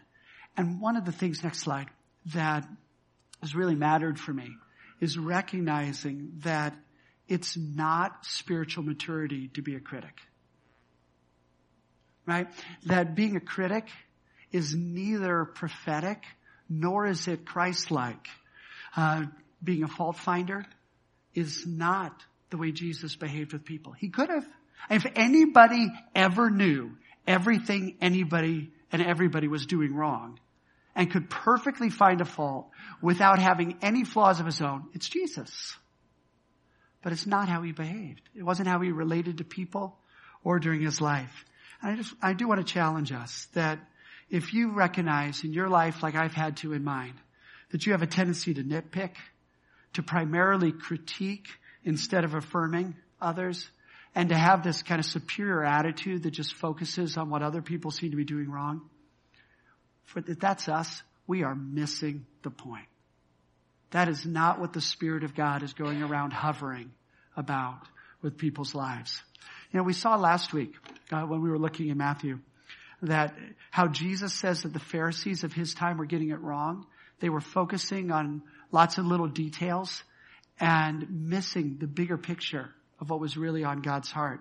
And 0.57 0.81
one 0.81 0.97
of 0.97 1.05
the 1.05 1.13
things, 1.13 1.43
next 1.45 1.61
slide, 1.61 1.89
that 2.35 2.67
has 3.41 3.55
really 3.55 3.77
mattered 3.77 4.19
for 4.19 4.33
me 4.33 4.51
is 5.01 5.19
recognizing 5.19 6.33
that 6.45 6.75
it's 7.29 7.57
not 7.57 8.25
spiritual 8.25 8.85
maturity 8.85 9.49
to 9.55 9.63
be 9.63 9.75
a 9.75 9.81
critic. 9.81 10.19
Right? 12.27 12.49
That 12.87 13.15
being 13.15 13.37
a 13.37 13.41
critic 13.41 13.89
is 14.53 14.75
neither 14.75 15.45
prophetic 15.45 16.23
nor 16.69 17.07
is 17.07 17.29
it 17.29 17.47
Christ-like. 17.47 18.29
Uh, 18.97 19.25
being 19.63 19.83
a 19.83 19.89
fault 19.89 20.17
finder 20.17 20.65
is 21.35 21.67
not 21.67 22.23
the 22.51 22.57
way 22.57 22.73
Jesus 22.73 23.17
behaved 23.17 23.53
with 23.53 23.65
people. 23.65 23.93
He 23.93 24.09
could 24.09 24.31
have. 24.31 24.47
If 24.91 25.07
anybody 25.17 25.89
ever 26.15 26.51
knew 26.51 26.93
everything 27.27 27.97
anybody 28.01 28.71
and 28.91 29.03
everybody 29.03 29.49
was 29.49 29.67
doing 29.67 29.95
wrong 29.95 30.39
and 30.95 31.11
could 31.11 31.31
perfectly 31.31 31.91
find 31.91 32.21
a 32.21 32.25
fault 32.25 32.71
without 33.01 33.39
having 33.39 33.79
any 33.83 34.05
flaws 34.05 34.41
of 34.41 34.47
his 34.47 34.61
own, 34.61 34.89
it's 34.95 35.09
Jesus. 35.09 35.77
But 37.03 37.13
it's 37.13 37.27
not 37.27 37.49
how 37.49 37.63
he 37.63 37.73
behaved. 37.73 38.23
It 38.35 38.43
wasn't 38.43 38.69
how 38.69 38.81
he 38.81 38.91
related 38.91 39.39
to 39.39 39.45
people 39.45 39.99
or 40.43 40.59
during 40.59 40.81
his 40.81 41.01
life. 41.01 41.45
And 41.81 41.93
I 41.93 41.97
just, 41.97 42.15
I 42.21 42.33
do 42.33 42.49
want 42.49 42.67
to 42.67 42.73
challenge 42.73 43.13
us 43.13 43.47
that 43.55 43.79
if 44.31 44.53
you 44.53 44.73
recognize 44.73 45.45
in 45.45 45.53
your 45.53 45.69
life, 45.69 46.03
like 46.03 46.17
I've 46.17 46.35
had 46.35 46.59
to 46.59 46.73
in 46.73 46.85
mine, 46.85 47.15
that 47.71 47.87
you 47.87 47.93
have 47.93 48.03
a 48.03 48.07
tendency 48.07 48.55
to 48.55 48.63
nitpick, 48.63 49.13
to 49.95 50.03
primarily 50.03 50.73
critique 50.73 51.49
instead 51.85 52.25
of 52.25 52.35
affirming 52.35 52.97
others, 53.21 53.71
and 54.15 54.31
to 54.31 54.37
have 54.37 54.65
this 54.65 54.83
kind 54.83 54.99
of 54.99 55.07
superior 55.07 55.65
attitude 55.65 56.25
that 56.25 56.31
just 56.33 56.55
focuses 56.55 57.17
on 57.17 57.31
what 57.31 57.43
other 57.43 57.63
people 57.63 57.91
seem 57.91 58.11
to 58.11 58.17
be 58.17 58.25
doing 58.25 58.51
wrong, 58.51 58.83
for 60.09 60.23
that's 60.23 60.69
us, 60.69 61.03
we 61.27 61.43
are 61.43 61.55
missing 61.55 62.27
the 62.43 62.51
point. 62.51 62.87
That 63.91 64.09
is 64.09 64.25
not 64.25 64.59
what 64.59 64.73
the 64.73 64.81
Spirit 64.81 65.23
of 65.23 65.35
God 65.35 65.63
is 65.63 65.75
going 65.75 66.03
around 66.03 66.33
hovering 66.33 66.91
about 67.37 67.81
with 68.23 68.39
people's 68.39 68.75
lives. 68.75 69.23
You 69.71 69.79
know, 69.79 69.85
we 69.85 69.93
saw 69.93 70.17
last 70.17 70.53
week 70.55 70.75
uh, 71.13 71.23
when 71.23 71.43
we 71.43 71.51
were 71.51 71.59
looking 71.59 71.89
in 71.89 71.99
Matthew 71.99 72.41
that 73.03 73.35
how 73.71 73.87
Jesus 73.87 74.33
says 74.33 74.63
that 74.63 74.73
the 74.73 74.81
Pharisees 74.81 75.45
of 75.45 75.53
his 75.53 75.75
time 75.75 75.99
were 75.99 76.07
getting 76.07 76.31
it 76.31 76.41
wrong. 76.41 76.87
They 77.21 77.29
were 77.29 77.41
focusing 77.41 78.11
on 78.11 78.43
lots 78.73 78.97
of 78.97 79.05
little 79.05 79.29
details 79.29 80.03
and 80.59 81.29
missing 81.29 81.77
the 81.79 81.87
bigger 81.87 82.17
picture 82.17 82.71
of 82.99 83.11
what 83.11 83.21
was 83.21 83.37
really 83.37 83.63
on 83.63 83.83
God's 83.83 84.11
heart 84.11 84.41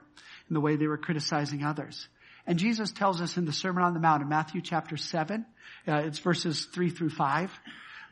in 0.50 0.53
the 0.53 0.62
way 0.62 0.77
they 0.77 0.88
were 0.88 0.97
criticizing 0.97 1.63
others. 1.63 2.07
And 2.48 2.58
Jesus 2.58 2.94
tells 2.94 3.22
us 3.22 3.36
in 3.36 3.46
the 3.46 3.51
Sermon 3.51 3.84
on 3.84 3.94
the 3.94 4.00
Mount 4.00 4.24
in 4.24 4.30
Matthew 4.30 4.62
chapter 4.62 4.96
7, 4.96 5.46
uh, 5.86 5.96
it's 6.06 6.20
verses 6.20 6.66
3 6.74 6.89
through 6.89 7.10
5, 7.10 7.51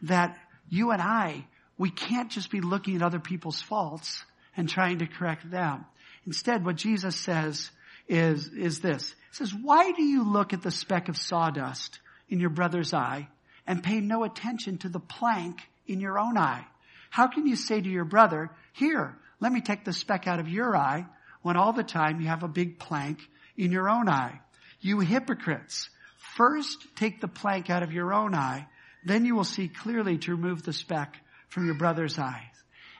that 0.04 0.38
you 0.70 0.92
and 0.92 1.01
I, 1.01 1.48
we 1.77 1.89
can't 1.89 2.30
just 2.30 2.51
be 2.51 2.60
looking 2.60 2.98
at 2.98 3.01
other 3.01 3.20
people's 3.20 3.62
faults 3.62 4.25
and 4.58 4.68
trying 4.68 5.00
to 5.00 5.08
correct 5.08 5.50
them. 5.50 5.86
Instead, 6.25 6.65
what 6.65 6.75
Jesus 6.75 7.15
says 7.15 7.72
is, 8.10 8.50
is 8.50 8.82
this. 8.82 9.15
He 9.32 9.36
says, 9.38 9.54
why 9.54 9.94
do 9.94 10.04
you 10.04 10.30
look 10.30 10.51
at 10.51 10.62
the 10.62 10.72
speck 10.72 11.08
of 11.08 11.18
sawdust 11.18 12.00
in 12.27 12.42
your 12.42 12.50
brother's 12.50 12.94
eye 12.94 13.30
and 13.65 13.84
pay 13.84 14.01
no 14.01 14.25
attention 14.25 14.77
to 14.80 14.89
the 14.89 15.00
plank 15.00 15.62
in 15.88 16.01
your 16.01 16.20
own 16.20 16.38
eye? 16.38 16.65
How 17.10 17.27
can 17.27 17.48
you 17.48 17.56
say 17.56 17.80
to 17.80 17.89
your 17.89 18.06
brother, 18.06 18.51
here, 18.74 19.18
let 19.39 19.54
me 19.54 19.62
take 19.62 19.86
the 19.86 19.94
speck 19.94 20.27
out 20.27 20.42
of 20.42 20.50
your 20.50 20.75
eye 20.75 21.06
when 21.42 21.56
all 21.56 21.72
the 21.72 21.84
time 21.84 22.20
you 22.20 22.27
have 22.27 22.44
a 22.44 22.50
big 22.50 22.80
plank 22.80 23.20
in 23.57 23.71
your 23.71 23.89
own 23.89 24.09
eye? 24.09 24.41
You 24.81 25.00
hypocrites, 25.00 25.89
first 26.35 26.77
take 26.95 27.21
the 27.21 27.27
plank 27.27 27.69
out 27.69 27.83
of 27.83 27.91
your 27.91 28.13
own 28.13 28.35
eye, 28.35 28.67
then 29.05 29.25
you 29.25 29.35
will 29.35 29.43
see 29.43 29.67
clearly 29.67 30.17
to 30.19 30.31
remove 30.31 30.63
the 30.63 30.74
speck 30.74 31.17
from 31.50 31.65
your 31.65 31.75
brother's 31.75 32.17
eye. 32.19 32.51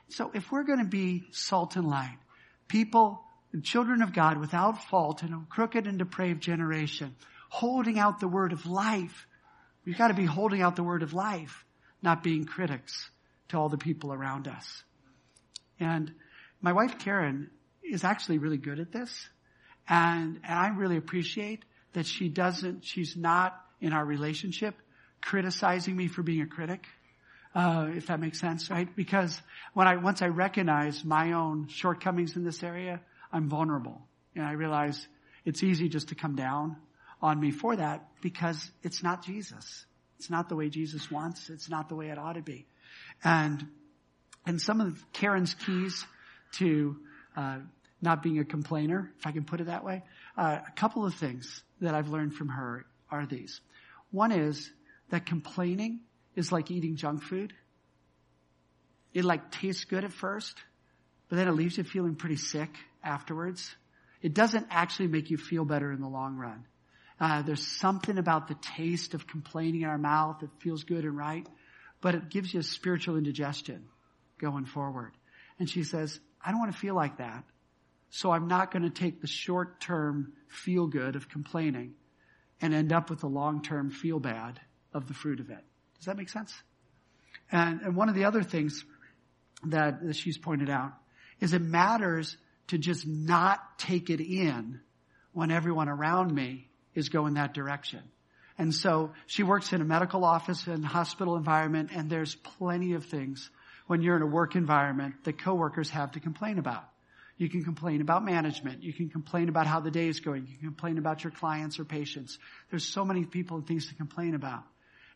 So 0.10 0.32
if 0.34 0.52
we're 0.52 0.64
going 0.64 0.80
to 0.80 0.86
be 0.86 1.24
salt 1.32 1.76
and 1.76 1.88
light, 1.88 2.18
people 2.68 3.22
children 3.64 4.02
of 4.02 4.14
God 4.14 4.38
without 4.38 4.84
fault 4.86 5.24
in 5.24 5.34
a 5.34 5.46
crooked 5.50 5.88
and 5.88 5.98
depraved 5.98 6.42
generation, 6.42 7.16
holding 7.50 8.00
out 8.00 8.20
the 8.20 8.28
word 8.28 8.52
of 8.52 8.66
life, 8.66 9.28
we've 9.86 9.98
got 9.98 10.10
to 10.10 10.14
be 10.14 10.26
holding 10.26 10.62
out 10.62 10.76
the 10.76 10.84
word 10.84 11.04
of 11.04 11.14
life, 11.14 11.66
not 12.02 12.24
being 12.24 12.46
critics 12.46 13.10
to 13.50 13.58
all 13.58 13.70
the 13.70 13.78
people 13.78 14.14
around 14.14 14.48
us. 14.48 14.84
And 15.80 16.12
my 16.62 16.74
wife 16.74 17.00
Karen 17.00 17.50
is 17.84 18.04
actually 18.04 18.40
really 18.40 18.58
good 18.58 18.80
at 18.80 18.92
this. 18.92 19.30
And, 19.88 20.40
and 20.44 20.60
I 20.60 20.70
really 20.70 20.98
appreciate 20.98 21.64
that 21.94 22.06
she 22.06 22.30
doesn't, 22.30 22.84
she's 22.84 23.16
not 23.16 23.60
in 23.80 23.94
our 23.94 24.04
relationship 24.04 24.76
criticizing 25.22 25.96
me 25.96 26.08
for 26.08 26.24
being 26.24 26.42
a 26.42 26.48
critic. 26.48 26.86
Uh, 27.54 27.88
if 27.96 28.08
that 28.08 28.20
makes 28.20 28.40
sense, 28.40 28.70
right? 28.70 28.94
Because 28.96 29.42
when 29.74 29.88
I, 29.88 29.96
once 29.96 30.22
I 30.22 30.28
recognize 30.28 31.06
my 31.06 31.32
own 31.32 31.68
shortcomings 31.70 32.36
in 32.36 32.44
this 32.44 32.62
area, 32.62 33.00
I'm 33.32 33.48
vulnerable. 33.48 34.02
And 34.36 34.44
I 34.44 34.52
realize 34.52 35.08
it's 35.46 35.64
easy 35.64 35.88
just 35.88 36.10
to 36.10 36.16
come 36.16 36.36
down 36.36 36.76
on 37.22 37.40
me 37.40 37.52
for 37.52 37.76
that 37.76 38.06
because 38.22 38.70
it's 38.84 39.02
not 39.02 39.24
Jesus. 39.24 39.86
It's 40.18 40.30
not 40.30 40.50
the 40.50 40.56
way 40.56 40.70
Jesus 40.70 41.10
wants. 41.10 41.50
It's 41.50 41.70
not 41.70 41.88
the 41.88 41.96
way 41.96 42.10
it 42.10 42.18
ought 42.18 42.34
to 42.34 42.42
be. 42.42 42.66
And, 43.24 43.66
and 44.46 44.62
some 44.62 44.82
of 44.82 45.02
Karen's 45.14 45.54
keys 45.54 46.06
to, 46.58 46.98
uh, 47.38 47.60
not 48.02 48.22
being 48.22 48.40
a 48.40 48.46
complainer, 48.46 49.12
if 49.18 49.26
I 49.26 49.32
can 49.32 49.46
put 49.46 49.62
it 49.62 49.68
that 49.68 49.84
way, 49.84 50.04
uh, 50.38 50.60
a 50.68 50.72
couple 50.72 51.06
of 51.06 51.16
things 51.16 51.64
that 51.82 51.96
I've 51.96 52.10
learned 52.10 52.34
from 52.34 52.50
her 52.50 52.86
are 53.10 53.26
these. 53.26 53.62
One 54.12 54.32
is 54.32 54.72
that 55.10 55.26
complaining 55.26 56.02
is 56.36 56.52
like 56.52 56.72
eating 56.72 56.96
junk 56.96 57.24
food. 57.24 57.54
It 59.14 59.24
like 59.24 59.52
tastes 59.52 59.86
good 59.86 60.04
at 60.04 60.12
first, 60.12 60.58
but 61.30 61.38
then 61.38 61.48
it 61.48 61.54
leaves 61.54 61.78
you 61.78 61.84
feeling 61.84 62.16
pretty 62.16 62.36
sick 62.36 62.70
afterwards. 63.04 63.74
It 64.22 64.34
doesn't 64.34 64.68
actually 64.70 65.08
make 65.08 65.30
you 65.30 65.38
feel 65.38 65.66
better 65.66 65.92
in 65.92 66.02
the 66.02 66.08
long 66.08 66.36
run. 66.36 66.66
Uh, 67.20 67.42
there's 67.44 67.66
something 67.66 68.18
about 68.18 68.48
the 68.48 68.58
taste 68.76 69.14
of 69.14 69.26
complaining 69.26 69.82
in 69.82 69.88
our 69.88 69.98
mouth 69.98 70.40
that 70.42 70.50
feels 70.60 70.84
good 70.84 71.06
and 71.06 71.16
right, 71.16 71.48
but 72.02 72.14
it 72.14 72.30
gives 72.30 72.54
you 72.54 72.60
a 72.60 72.64
spiritual 72.64 73.18
indigestion 73.18 73.86
going 74.38 74.66
forward. 74.66 75.14
And 75.60 75.70
she 75.70 75.84
says, 75.84 76.20
I 76.44 76.52
don't 76.52 76.60
want 76.60 76.74
to 76.74 76.78
feel 76.78 76.96
like 76.96 77.18
that. 77.18 77.46
So 78.16 78.32
I'm 78.32 78.48
not 78.48 78.72
going 78.72 78.84
to 78.84 78.90
take 78.90 79.20
the 79.20 79.28
short 79.28 79.82
term 79.82 80.32
feel 80.48 80.88
good 80.88 81.18
of 81.18 81.28
complaining 81.28 81.96
and 82.62 82.74
end 82.74 82.94
up 82.94 83.10
with 83.10 83.20
the 83.20 83.28
long 83.28 83.62
term 83.62 83.92
feel 83.92 84.22
bad 84.22 84.58
of 84.94 85.10
the 85.10 85.14
fruit 85.14 85.42
of 85.42 85.50
it. 85.50 85.62
Does 85.98 86.06
that 86.06 86.16
make 86.16 86.30
sense? 86.30 86.54
And, 87.52 87.82
and 87.82 87.94
one 87.94 88.08
of 88.08 88.16
the 88.16 88.24
other 88.24 88.42
things 88.42 88.86
that, 89.66 90.02
that 90.02 90.16
she's 90.16 90.38
pointed 90.38 90.70
out 90.70 90.94
is 91.42 91.52
it 91.52 91.62
matters 91.62 92.38
to 92.68 92.78
just 92.78 93.06
not 93.06 93.60
take 93.78 94.10
it 94.10 94.22
in 94.22 94.80
when 95.34 95.52
everyone 95.52 95.90
around 95.90 96.34
me 96.34 96.70
is 96.94 97.10
going 97.10 97.34
that 97.34 97.54
direction. 97.54 98.00
And 98.58 98.74
so 98.74 99.12
she 99.26 99.44
works 99.44 99.74
in 99.74 99.82
a 99.82 99.86
medical 99.86 100.24
office 100.24 100.68
and 100.68 100.86
hospital 100.86 101.36
environment 101.36 101.90
and 101.94 102.10
there's 102.10 102.34
plenty 102.34 102.94
of 102.94 103.08
things 103.08 103.50
when 103.88 104.02
you're 104.02 104.16
in 104.16 104.22
a 104.22 104.26
work 104.26 104.56
environment 104.56 105.16
that 105.26 105.38
coworkers 105.38 105.90
have 105.90 106.14
to 106.14 106.22
complain 106.22 106.60
about. 106.60 106.86
You 107.38 107.50
can 107.50 107.64
complain 107.64 108.02
about 108.02 108.24
management. 108.24 108.84
You 108.84 108.94
can 108.94 109.10
complain 109.10 109.50
about 109.50 109.68
how 109.68 109.82
the 109.82 109.92
day 109.92 110.08
is 110.08 110.22
going. 110.22 110.48
You 110.48 110.58
can 110.58 110.68
complain 110.68 110.98
about 110.98 111.24
your 111.24 111.32
clients 111.32 111.80
or 111.80 111.86
patients. 111.86 112.38
There's 112.70 112.86
so 112.86 113.04
many 113.04 113.26
people 113.26 113.58
and 113.58 113.68
things 113.68 113.90
to 113.90 113.96
complain 113.96 114.36
about. 114.36 114.64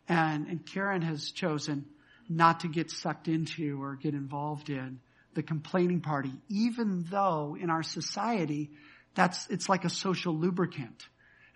And, 0.07 0.47
and 0.47 0.65
Karen 0.65 1.01
has 1.01 1.31
chosen 1.31 1.85
not 2.27 2.61
to 2.61 2.67
get 2.67 2.91
sucked 2.91 3.27
into 3.27 3.81
or 3.81 3.95
get 3.95 4.13
involved 4.13 4.69
in 4.69 4.99
the 5.33 5.43
complaining 5.43 6.01
party, 6.01 6.33
even 6.49 7.05
though 7.09 7.55
in 7.59 7.69
our 7.69 7.83
society, 7.83 8.71
that's, 9.15 9.47
it's 9.49 9.69
like 9.69 9.85
a 9.85 9.89
social 9.89 10.35
lubricant. 10.35 11.03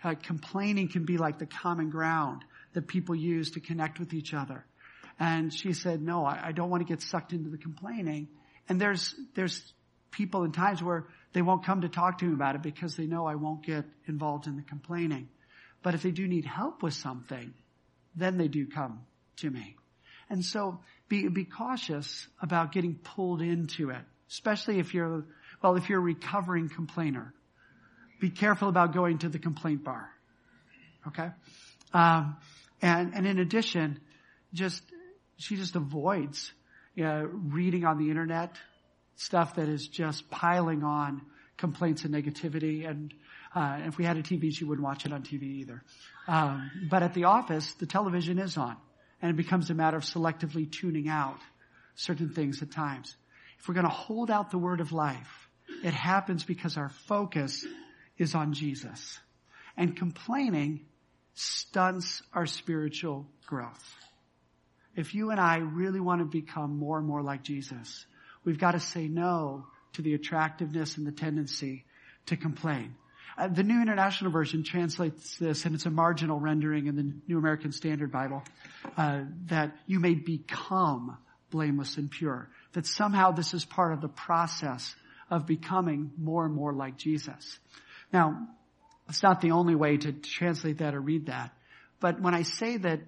Uh, 0.02 0.14
complaining 0.14 0.88
can 0.88 1.04
be 1.04 1.18
like 1.18 1.38
the 1.38 1.46
common 1.46 1.90
ground 1.90 2.44
that 2.74 2.86
people 2.86 3.14
use 3.14 3.52
to 3.52 3.60
connect 3.60 3.98
with 3.98 4.14
each 4.14 4.32
other. 4.32 4.64
And 5.18 5.52
she 5.52 5.72
said, 5.72 6.02
no, 6.02 6.24
I, 6.24 6.48
I 6.48 6.52
don't 6.52 6.70
want 6.70 6.86
to 6.86 6.92
get 6.92 7.02
sucked 7.02 7.32
into 7.32 7.50
the 7.50 7.58
complaining. 7.58 8.28
And 8.68 8.80
there's, 8.80 9.14
there's 9.34 9.72
people 10.16 10.44
in 10.44 10.52
times 10.52 10.82
where 10.82 11.06
they 11.32 11.42
won't 11.42 11.64
come 11.64 11.82
to 11.82 11.88
talk 11.88 12.18
to 12.18 12.24
me 12.24 12.34
about 12.34 12.54
it 12.54 12.62
because 12.62 12.96
they 12.96 13.06
know 13.06 13.26
I 13.26 13.34
won't 13.34 13.64
get 13.64 13.84
involved 14.06 14.46
in 14.46 14.56
the 14.56 14.62
complaining. 14.62 15.28
But 15.82 15.94
if 15.94 16.02
they 16.02 16.10
do 16.10 16.26
need 16.26 16.44
help 16.44 16.82
with 16.82 16.94
something, 16.94 17.52
then 18.16 18.38
they 18.38 18.48
do 18.48 18.66
come 18.66 19.00
to 19.36 19.50
me. 19.50 19.76
And 20.30 20.44
so 20.44 20.80
be, 21.08 21.28
be 21.28 21.44
cautious 21.44 22.26
about 22.40 22.72
getting 22.72 22.94
pulled 22.94 23.42
into 23.42 23.90
it, 23.90 24.02
especially 24.30 24.78
if 24.78 24.94
you're, 24.94 25.24
well, 25.62 25.76
if 25.76 25.88
you're 25.88 26.00
a 26.00 26.02
recovering 26.02 26.68
complainer 26.68 27.34
be 28.24 28.30
careful 28.30 28.70
about 28.70 28.94
going 28.94 29.18
to 29.18 29.28
the 29.28 29.38
complaint 29.38 29.84
bar. 29.84 30.08
Okay? 31.08 31.28
Um, 31.92 32.36
and, 32.80 33.14
and 33.14 33.26
in 33.26 33.38
addition, 33.38 34.00
just, 34.54 34.82
she 35.36 35.56
just 35.56 35.76
avoids 35.76 36.50
you 36.94 37.04
know, 37.04 37.28
reading 37.30 37.84
on 37.84 37.98
the 37.98 38.08
internet 38.08 38.56
stuff 39.16 39.56
that 39.56 39.68
is 39.68 39.86
just 39.86 40.30
piling 40.30 40.82
on 40.82 41.22
complaints 41.56 42.04
and 42.04 42.14
negativity. 42.14 42.88
And 42.88 43.14
uh, 43.54 43.80
if 43.86 43.98
we 43.98 44.04
had 44.04 44.16
a 44.16 44.22
TV, 44.22 44.54
she 44.54 44.64
wouldn't 44.64 44.84
watch 44.84 45.06
it 45.06 45.12
on 45.12 45.22
TV 45.22 45.42
either. 45.42 45.82
Um, 46.26 46.70
but 46.90 47.02
at 47.02 47.14
the 47.14 47.24
office, 47.24 47.72
the 47.74 47.86
television 47.86 48.38
is 48.38 48.56
on, 48.56 48.76
and 49.22 49.30
it 49.30 49.36
becomes 49.36 49.70
a 49.70 49.74
matter 49.74 49.96
of 49.96 50.04
selectively 50.04 50.70
tuning 50.70 51.08
out 51.08 51.38
certain 51.94 52.30
things 52.30 52.62
at 52.62 52.70
times. 52.70 53.14
If 53.58 53.68
we're 53.68 53.74
going 53.74 53.86
to 53.86 53.92
hold 53.92 54.30
out 54.30 54.50
the 54.50 54.58
word 54.58 54.80
of 54.80 54.92
life, 54.92 55.48
it 55.82 55.94
happens 55.94 56.44
because 56.44 56.76
our 56.76 56.90
focus 57.06 57.64
is 58.18 58.34
on 58.34 58.52
Jesus. 58.52 59.18
And 59.76 59.96
complaining 59.96 60.86
stunts 61.34 62.22
our 62.32 62.46
spiritual 62.46 63.26
growth. 63.46 63.96
If 64.96 65.14
you 65.14 65.30
and 65.30 65.40
I 65.40 65.56
really 65.58 66.00
want 66.00 66.20
to 66.20 66.24
become 66.24 66.78
more 66.78 66.98
and 66.98 67.06
more 67.06 67.22
like 67.22 67.42
Jesus, 67.42 68.06
we've 68.44 68.58
got 68.58 68.72
to 68.72 68.80
say 68.80 69.08
no 69.08 69.66
to 69.94 70.02
the 70.02 70.14
attractiveness 70.14 70.96
and 70.96 71.06
the 71.06 71.12
tendency 71.12 71.84
to 72.26 72.36
complain. 72.36 72.94
Uh, 73.36 73.48
the 73.48 73.62
New 73.62 73.82
International 73.82 74.30
Version 74.30 74.62
translates 74.62 75.36
this, 75.38 75.64
and 75.64 75.74
it's 75.74 75.86
a 75.86 75.90
marginal 75.90 76.38
rendering 76.38 76.86
in 76.86 76.96
the 76.96 77.12
New 77.26 77.38
American 77.38 77.72
Standard 77.72 78.12
Bible, 78.12 78.42
uh, 78.96 79.22
that 79.46 79.76
you 79.86 79.98
may 79.98 80.14
become 80.14 81.16
blameless 81.50 81.96
and 81.96 82.10
pure. 82.10 82.48
That 82.72 82.86
somehow 82.86 83.32
this 83.32 83.54
is 83.54 83.64
part 83.64 83.92
of 83.92 84.00
the 84.00 84.08
process 84.08 84.94
of 85.30 85.46
becoming 85.46 86.12
more 86.16 86.44
and 86.44 86.54
more 86.54 86.72
like 86.72 86.96
Jesus. 86.96 87.58
Now, 88.12 88.48
it's 89.08 89.22
not 89.22 89.40
the 89.40 89.50
only 89.50 89.74
way 89.74 89.96
to 89.96 90.12
translate 90.12 90.78
that 90.78 90.94
or 90.94 91.00
read 91.00 91.26
that. 91.26 91.52
But 92.00 92.20
when 92.20 92.34
I 92.34 92.42
say 92.42 92.76
that 92.78 93.00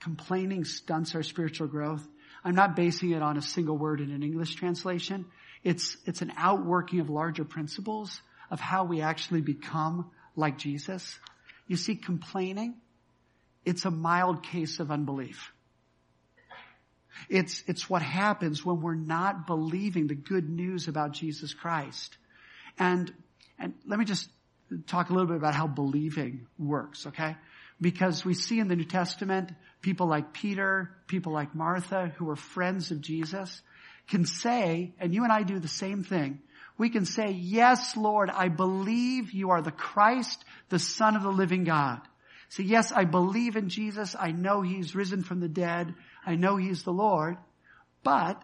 complaining 0.00 0.64
stunts 0.64 1.14
our 1.14 1.22
spiritual 1.22 1.66
growth, 1.66 2.06
I'm 2.44 2.54
not 2.54 2.76
basing 2.76 3.12
it 3.12 3.22
on 3.22 3.36
a 3.36 3.42
single 3.42 3.78
word 3.78 4.00
in 4.00 4.10
an 4.10 4.22
English 4.22 4.54
translation. 4.56 5.24
It's, 5.62 5.96
it's 6.04 6.20
an 6.20 6.32
outworking 6.36 7.00
of 7.00 7.08
larger 7.08 7.44
principles 7.44 8.20
of 8.50 8.60
how 8.60 8.84
we 8.84 9.00
actually 9.00 9.40
become 9.40 10.10
like 10.36 10.58
Jesus. 10.58 11.18
You 11.66 11.76
see, 11.76 11.96
complaining, 11.96 12.74
it's 13.64 13.86
a 13.86 13.90
mild 13.90 14.42
case 14.42 14.78
of 14.78 14.90
unbelief. 14.90 15.50
It's, 17.30 17.62
it's 17.66 17.88
what 17.88 18.02
happens 18.02 18.64
when 18.64 18.82
we're 18.82 18.94
not 18.94 19.46
believing 19.46 20.08
the 20.08 20.14
good 20.14 20.48
news 20.48 20.88
about 20.88 21.12
Jesus 21.12 21.54
Christ. 21.54 22.16
And, 22.78 23.10
and 23.58 23.72
let 23.86 23.98
me 23.98 24.04
just 24.04 24.28
talk 24.86 25.10
a 25.10 25.12
little 25.12 25.28
bit 25.28 25.36
about 25.36 25.54
how 25.54 25.66
believing 25.66 26.46
works, 26.58 27.06
okay? 27.06 27.36
Because 27.80 28.24
we 28.24 28.34
see 28.34 28.58
in 28.58 28.68
the 28.68 28.76
New 28.76 28.84
Testament, 28.84 29.52
people 29.84 30.06
like 30.06 30.32
Peter, 30.32 30.90
people 31.06 31.32
like 31.32 31.54
Martha, 31.54 32.10
who 32.16 32.24
were 32.24 32.36
friends 32.36 32.90
of 32.90 33.02
Jesus, 33.02 33.60
can 34.08 34.24
say, 34.24 34.94
and 34.98 35.14
you 35.14 35.24
and 35.24 35.32
I 35.32 35.42
do 35.42 35.58
the 35.58 35.68
same 35.68 36.02
thing, 36.02 36.40
we 36.78 36.88
can 36.88 37.04
say, 37.04 37.30
yes, 37.30 37.94
Lord, 37.94 38.30
I 38.30 38.48
believe 38.48 39.32
you 39.32 39.50
are 39.50 39.60
the 39.60 39.70
Christ, 39.70 40.42
the 40.70 40.78
Son 40.78 41.16
of 41.16 41.22
the 41.22 41.28
living 41.28 41.64
God. 41.64 42.00
Say, 42.48 42.62
yes, 42.62 42.92
I 42.92 43.04
believe 43.04 43.56
in 43.56 43.68
Jesus. 43.68 44.16
I 44.18 44.32
know 44.32 44.62
he's 44.62 44.94
risen 44.94 45.22
from 45.22 45.40
the 45.40 45.48
dead. 45.48 45.94
I 46.26 46.34
know 46.34 46.56
he's 46.56 46.82
the 46.82 46.90
Lord. 46.90 47.36
But, 48.02 48.42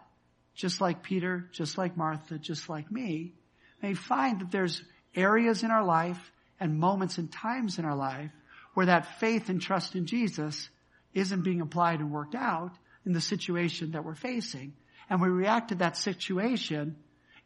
just 0.53 0.79
like 0.79 1.01
Peter, 1.01 1.49
just 1.51 1.75
like 1.75 1.97
Martha, 1.97 2.37
just 2.37 2.69
like 2.69 2.91
me, 2.91 3.33
may 3.81 3.95
find 3.95 4.41
that 4.41 4.51
there's 4.51 4.83
areas 5.15 5.63
in 5.63 5.71
our 5.71 5.83
life 5.83 6.31
and 6.59 6.79
moments 6.79 7.17
and 7.17 7.31
times 7.31 7.79
in 7.79 7.85
our 7.85 7.95
life 7.95 8.31
where 8.75 8.85
that 8.85 9.19
faith 9.19 9.49
and 9.49 9.59
trust 9.59 9.95
in 9.95 10.05
Jesus 10.05 10.69
isn't 11.13 11.43
being 11.43 11.61
applied 11.61 11.99
and 11.99 12.11
worked 12.11 12.35
out 12.35 12.71
in 13.05 13.13
the 13.13 13.21
situation 13.21 13.91
that 13.91 14.05
we're 14.05 14.15
facing. 14.15 14.73
And 15.09 15.21
we 15.21 15.29
react 15.29 15.69
to 15.69 15.75
that 15.75 15.97
situation 15.97 16.95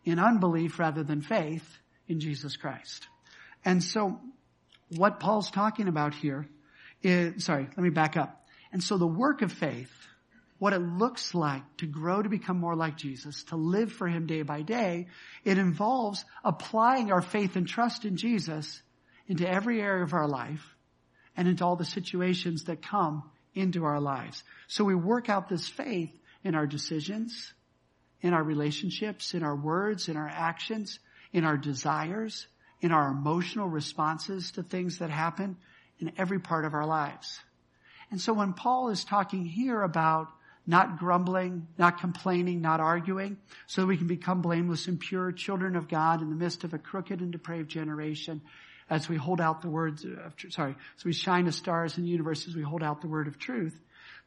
in 0.03 0.19
unbelief 0.19 0.79
rather 0.79 1.03
than 1.03 1.21
faith 1.21 1.67
in 2.07 2.19
Jesus 2.19 2.57
Christ. 2.57 3.07
And 3.63 3.83
so 3.83 4.19
what 4.95 5.19
Paul's 5.19 5.49
talking 5.49 5.87
about 5.87 6.13
here 6.13 6.47
is, 7.01 7.43
sorry, 7.45 7.63
let 7.63 7.77
me 7.77 7.89
back 7.89 8.17
up. 8.17 8.45
And 8.71 8.83
so 8.83 8.97
the 8.97 9.07
work 9.07 9.41
of 9.41 9.51
faith 9.51 9.91
what 10.57 10.73
it 10.73 10.79
looks 10.79 11.35
like 11.35 11.63
to 11.77 11.85
grow 11.85 12.21
to 12.21 12.29
become 12.29 12.59
more 12.59 12.75
like 12.75 12.97
Jesus, 12.97 13.43
to 13.45 13.55
live 13.55 13.91
for 13.91 14.07
Him 14.07 14.25
day 14.25 14.41
by 14.41 14.61
day, 14.61 15.07
it 15.43 15.57
involves 15.57 16.23
applying 16.43 17.11
our 17.11 17.21
faith 17.21 17.55
and 17.55 17.67
trust 17.67 18.05
in 18.05 18.15
Jesus 18.15 18.81
into 19.27 19.47
every 19.47 19.81
area 19.81 20.03
of 20.03 20.13
our 20.13 20.27
life 20.27 20.75
and 21.35 21.47
into 21.47 21.65
all 21.65 21.75
the 21.75 21.85
situations 21.85 22.63
that 22.65 22.81
come 22.81 23.29
into 23.55 23.85
our 23.85 23.99
lives. 23.99 24.43
So 24.67 24.83
we 24.83 24.95
work 24.95 25.29
out 25.29 25.49
this 25.49 25.67
faith 25.67 26.11
in 26.43 26.53
our 26.53 26.67
decisions, 26.67 27.53
in 28.21 28.33
our 28.33 28.43
relationships, 28.43 29.33
in 29.33 29.43
our 29.43 29.55
words, 29.55 30.09
in 30.09 30.17
our 30.17 30.27
actions, 30.27 30.99
in 31.33 31.43
our 31.43 31.57
desires, 31.57 32.47
in 32.81 32.91
our 32.91 33.09
emotional 33.09 33.67
responses 33.67 34.51
to 34.51 34.63
things 34.63 34.99
that 34.99 35.09
happen 35.09 35.57
in 35.99 36.11
every 36.17 36.39
part 36.39 36.65
of 36.65 36.73
our 36.73 36.85
lives. 36.85 37.39
And 38.11 38.21
so 38.21 38.33
when 38.33 38.53
Paul 38.53 38.89
is 38.89 39.03
talking 39.03 39.45
here 39.45 39.81
about 39.81 40.27
not 40.67 40.97
grumbling, 40.97 41.67
not 41.77 41.99
complaining, 41.99 42.61
not 42.61 42.79
arguing, 42.79 43.37
so 43.67 43.85
we 43.85 43.97
can 43.97 44.07
become 44.07 44.41
blameless 44.41 44.87
and 44.87 44.99
pure 44.99 45.31
children 45.31 45.75
of 45.75 45.87
God 45.87 46.21
in 46.21 46.29
the 46.29 46.35
midst 46.35 46.63
of 46.63 46.73
a 46.73 46.77
crooked 46.79 47.21
and 47.21 47.31
depraved 47.31 47.69
generation 47.69 48.41
as 48.89 49.09
we 49.09 49.15
hold 49.15 49.41
out 49.41 49.61
the 49.61 49.69
words 49.69 50.03
of. 50.03 50.33
Sorry, 50.49 50.75
so 50.97 51.03
we 51.05 51.13
shine 51.13 51.47
as 51.47 51.55
stars 51.55 51.97
in 51.97 52.03
the 52.03 52.09
universe 52.09 52.47
as 52.47 52.55
we 52.55 52.61
hold 52.61 52.83
out 52.83 53.01
the 53.01 53.07
word 53.07 53.27
of 53.27 53.39
truth. 53.39 53.77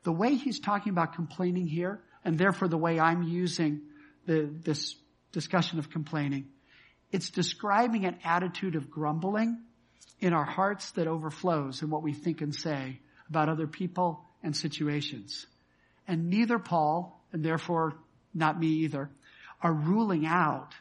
The 0.03 0.13
way 0.13 0.35
he's 0.35 0.61
talking 0.61 0.91
about 0.91 1.15
complaining 1.15 1.67
here, 1.67 2.01
and 2.25 2.39
therefore 2.39 2.69
the 2.69 2.79
way 2.79 2.99
I'm 2.99 3.23
using 3.23 3.83
the, 4.27 4.51
this 4.63 4.97
discussion 5.33 5.79
of 5.79 5.91
complaining, 5.91 6.47
it's 7.13 7.31
describing 7.31 8.05
an 8.05 8.17
attitude 8.25 8.75
of 8.75 8.91
grumbling 8.91 9.59
in 10.21 10.33
our 10.33 10.45
hearts 10.45 10.91
that 10.93 11.07
overflows 11.07 11.83
in 11.83 11.91
what 11.91 12.03
we 12.03 12.13
think 12.13 12.41
and 12.41 12.55
say 12.55 13.01
about 13.29 13.49
other 13.49 13.67
people 13.67 14.25
and 14.43 14.57
situations. 14.57 15.47
And 16.07 16.31
neither 16.31 16.59
Paul, 16.59 17.23
and 17.33 17.45
therefore 17.45 17.95
not 18.35 18.59
me 18.59 18.69
either, 18.69 19.11
are 19.63 19.73
ruling 19.73 20.27
out 20.27 20.75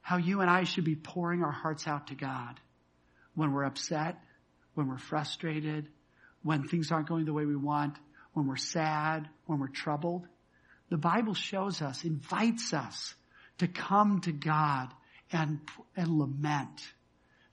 how 0.00 0.16
you 0.16 0.40
and 0.40 0.50
I 0.50 0.64
should 0.64 0.84
be 0.84 0.96
pouring 0.96 1.42
our 1.44 1.52
hearts 1.52 1.86
out 1.86 2.08
to 2.08 2.14
God 2.14 2.58
when 3.34 3.52
we're 3.52 3.64
upset, 3.64 4.18
when 4.74 4.88
we're 4.88 4.98
frustrated, 4.98 5.88
when 6.42 6.66
things 6.68 6.90
aren't 6.90 7.08
going 7.08 7.24
the 7.24 7.32
way 7.32 7.44
we 7.44 7.56
want, 7.56 7.96
when 8.32 8.46
we're 8.46 8.56
sad, 8.56 9.28
when 9.46 9.58
we're 9.58 9.68
troubled. 9.68 10.26
The 10.90 10.96
Bible 10.98 11.34
shows 11.34 11.80
us, 11.80 12.04
invites 12.04 12.72
us 12.72 13.14
to 13.58 13.68
come 13.68 14.20
to 14.22 14.32
God 14.32 14.88
and, 15.32 15.60
and 15.96 16.18
lament, 16.18 16.82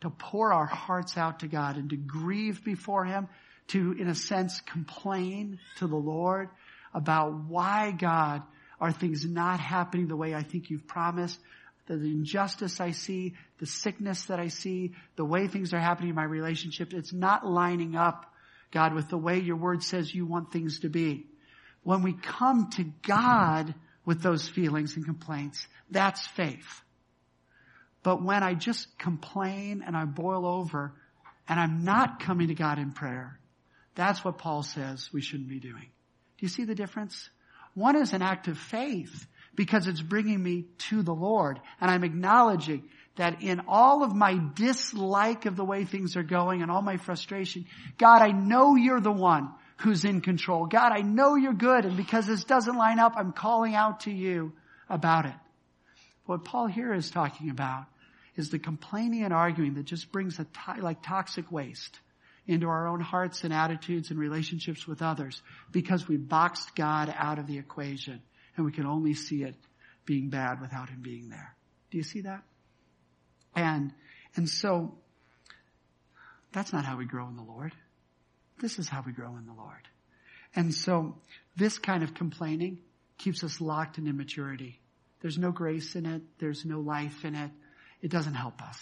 to 0.02 0.10
pour 0.10 0.52
our 0.54 0.66
hearts 0.66 1.18
out 1.18 1.40
to 1.40 1.48
God 1.48 1.78
and 1.78 1.90
to 1.90 1.98
grieve 1.98 2.64
before 2.64 3.06
Him, 3.06 3.28
to, 3.68 3.94
in 3.94 4.08
a 4.08 4.16
sense, 4.16 4.62
complain 4.62 5.60
to 5.78 5.88
the 5.88 5.96
Lord, 5.96 6.50
about 6.94 7.46
why 7.48 7.92
God 7.92 8.42
are 8.82 8.92
things 8.92 9.26
not 9.26 9.60
happening 9.60 10.08
the 10.08 10.16
way 10.16 10.34
I 10.34 10.42
think 10.42 10.70
you've 10.70 10.88
promised, 10.88 11.40
the 11.86 11.96
injustice 11.96 12.80
I 12.80 12.92
see, 12.92 13.36
the 13.60 13.66
sickness 13.66 14.26
that 14.26 14.40
I 14.40 14.48
see, 14.48 14.94
the 15.16 15.26
way 15.26 15.48
things 15.48 15.74
are 15.74 15.80
happening 15.80 16.10
in 16.10 16.16
my 16.16 16.24
relationship, 16.24 16.94
it's 16.94 17.14
not 17.14 17.46
lining 17.46 17.96
up 17.96 18.26
God, 18.72 18.94
with 18.94 19.10
the 19.10 19.18
way 19.18 19.40
your 19.40 19.56
word 19.56 19.84
says 19.84 20.14
you 20.14 20.26
want 20.26 20.52
things 20.52 20.82
to 20.82 20.90
be. 20.90 21.26
When 21.84 22.04
we 22.04 22.14
come 22.14 22.70
to 22.72 22.84
God 23.02 23.74
with 24.06 24.22
those 24.22 24.48
feelings 24.48 24.96
and 24.96 25.06
complaints, 25.06 25.68
that's 25.90 26.26
faith. 26.28 26.82
But 28.04 28.24
when 28.24 28.44
I 28.44 28.54
just 28.54 28.98
complain 28.98 29.84
and 29.86 29.98
I 29.98 30.06
boil 30.06 30.46
over 30.46 30.94
and 31.48 31.60
I'm 31.60 31.84
not 31.84 32.20
coming 32.20 32.50
to 32.50 32.56
God 32.56 32.80
in 32.80 32.92
prayer, 32.92 33.40
that's 33.96 34.24
what 34.24 34.38
Paul 34.38 34.64
says 34.64 35.10
we 35.12 35.22
shouldn't 35.22 35.50
be 35.50 35.60
doing. 35.60 35.90
Do 36.38 36.46
you 36.46 36.48
see 36.48 36.64
the 36.64 36.76
difference? 36.76 37.30
One 37.74 37.96
is 37.96 38.14
an 38.14 38.22
act 38.22 38.48
of 38.48 38.58
faith 38.58 39.26
because 39.56 39.88
it's 39.88 40.02
bringing 40.02 40.42
me 40.42 40.66
to 40.90 41.02
the 41.02 41.14
Lord 41.14 41.60
and 41.82 41.90
I'm 41.90 42.04
acknowledging 42.04 42.88
that 43.20 43.42
in 43.42 43.62
all 43.68 44.02
of 44.04 44.16
my 44.16 44.40
dislike 44.56 45.46
of 45.46 45.58
the 45.58 45.66
way 45.66 45.84
things 45.84 46.16
are 46.16 46.24
going 46.24 46.62
and 46.62 46.72
all 46.72 46.82
my 46.82 46.96
frustration, 46.96 47.66
God, 47.98 48.22
I 48.22 48.32
know 48.32 48.76
you're 48.76 49.02
the 49.02 49.12
one 49.12 49.52
who's 49.82 50.06
in 50.06 50.22
control. 50.22 50.66
God, 50.66 50.94
I 50.94 51.02
know 51.02 51.36
you're 51.36 51.54
good 51.54 51.84
and 51.84 51.98
because 51.98 52.26
this 52.26 52.46
doesn't 52.46 52.78
line 52.78 52.98
up, 52.98 53.14
I'm 53.18 53.34
calling 53.34 53.76
out 53.76 54.02
to 54.02 54.12
you 54.12 54.54
about 54.90 55.26
it. 55.26 55.36
What 56.28 56.46
Paul 56.46 56.68
here 56.68 56.94
is 56.94 57.12
talking 57.12 57.50
about 57.50 57.86
is 58.38 58.52
the 58.52 58.60
complaining 58.60 59.24
and 59.24 59.34
arguing 59.34 59.74
that 59.74 59.84
just 59.84 60.14
brings 60.14 60.40
a 60.40 60.46
to- 60.46 60.82
like 60.82 61.04
toxic 61.04 61.52
waste 61.52 62.00
into 62.48 62.68
our 62.68 62.88
own 62.88 63.02
hearts 63.02 63.44
and 63.44 63.54
attitudes 63.54 64.12
and 64.12 64.20
relationships 64.20 64.88
with 64.88 65.02
others 65.02 65.42
because 65.72 66.08
we 66.08 66.16
boxed 66.16 66.74
God 66.74 67.14
out 67.18 67.38
of 67.38 67.48
the 67.48 67.58
equation 67.58 68.22
and 68.56 68.66
we 68.66 68.72
can 68.72 68.86
only 68.86 69.14
see 69.14 69.44
it 69.44 69.56
being 70.06 70.30
bad 70.30 70.62
without 70.62 70.90
him 70.90 71.02
being 71.02 71.28
there. 71.30 71.54
Do 71.92 71.98
you 71.98 72.04
see 72.04 72.22
that? 72.22 72.44
And, 73.56 73.92
and 74.36 74.48
so 74.48 74.96
that's 76.52 76.74
not 76.74 76.86
how 76.86 76.98
we 76.98 77.06
grow 77.06 77.28
in 77.28 77.36
the 77.36 77.44
Lord. 77.44 77.74
This 78.62 78.80
is 78.80 78.90
how 78.90 79.04
we 79.06 79.12
grow 79.12 79.36
in 79.38 79.46
the 79.46 79.54
Lord. 79.54 79.88
And 80.56 80.74
so 80.74 81.16
this 81.56 81.78
kind 81.78 82.04
of 82.04 82.14
complaining 82.14 82.80
keeps 83.18 83.44
us 83.44 83.62
locked 83.62 83.98
in 83.98 84.08
immaturity. 84.08 84.80
There's 85.22 85.38
no 85.38 85.52
grace 85.52 85.96
in 85.96 86.06
it. 86.06 86.22
There's 86.40 86.66
no 86.66 86.80
life 86.80 87.26
in 87.26 87.36
it. 87.36 87.52
It 88.02 88.12
doesn't 88.12 88.34
help 88.34 88.62
us. 88.62 88.80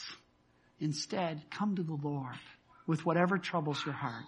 Instead, 0.80 1.41
come 1.49 1.75
to 1.75 1.84
the 1.84 1.97
Lord 2.01 2.36
with 2.86 3.06
whatever 3.06 3.38
troubles 3.38 3.84
your 3.86 3.95
heart 3.95 4.23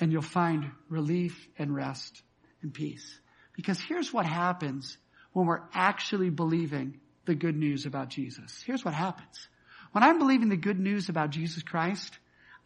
and 0.00 0.12
you'll 0.12 0.22
find 0.22 0.70
relief 0.88 1.48
and 1.58 1.74
rest 1.74 2.22
and 2.62 2.72
peace. 2.72 3.18
Because 3.54 3.80
here's 3.80 4.12
what 4.12 4.26
happens 4.26 4.96
when 5.32 5.46
we're 5.46 5.62
actually 5.72 6.30
believing 6.30 7.00
the 7.26 7.34
good 7.34 7.56
news 7.56 7.86
about 7.86 8.08
Jesus. 8.08 8.62
Here's 8.64 8.84
what 8.84 8.94
happens. 8.94 9.48
When 9.92 10.04
I'm 10.04 10.18
believing 10.18 10.48
the 10.48 10.56
good 10.56 10.78
news 10.78 11.08
about 11.08 11.30
Jesus 11.30 11.62
Christ, 11.62 12.16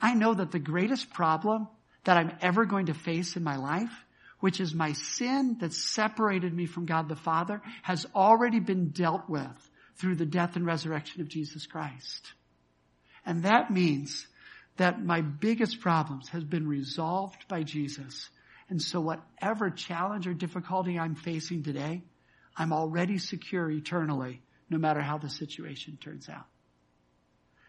I 0.00 0.14
know 0.14 0.34
that 0.34 0.50
the 0.50 0.58
greatest 0.58 1.12
problem 1.12 1.68
that 2.04 2.16
I'm 2.16 2.36
ever 2.40 2.64
going 2.64 2.86
to 2.86 2.94
face 2.94 3.36
in 3.36 3.44
my 3.44 3.56
life, 3.56 3.92
which 4.40 4.60
is 4.60 4.74
my 4.74 4.92
sin 4.92 5.58
that 5.60 5.72
separated 5.72 6.52
me 6.52 6.66
from 6.66 6.86
God 6.86 7.08
the 7.08 7.16
Father, 7.16 7.62
has 7.82 8.06
already 8.14 8.58
been 8.58 8.88
dealt 8.88 9.28
with 9.28 9.70
through 9.96 10.16
the 10.16 10.26
death 10.26 10.56
and 10.56 10.66
resurrection 10.66 11.20
of 11.20 11.28
Jesus 11.28 11.66
Christ. 11.66 12.32
And 13.24 13.44
that 13.44 13.70
means 13.70 14.26
that 14.78 15.04
my 15.04 15.20
biggest 15.20 15.80
problems 15.80 16.28
has 16.30 16.42
been 16.42 16.66
resolved 16.66 17.46
by 17.46 17.62
Jesus. 17.62 18.28
And 18.68 18.82
so 18.82 19.00
whatever 19.00 19.70
challenge 19.70 20.26
or 20.26 20.34
difficulty 20.34 20.98
I'm 20.98 21.14
facing 21.14 21.62
today, 21.62 22.02
I'm 22.56 22.72
already 22.72 23.18
secure 23.18 23.70
eternally, 23.70 24.42
no 24.68 24.78
matter 24.78 25.00
how 25.00 25.18
the 25.18 25.28
situation 25.28 25.98
turns 26.02 26.28
out. 26.28 26.46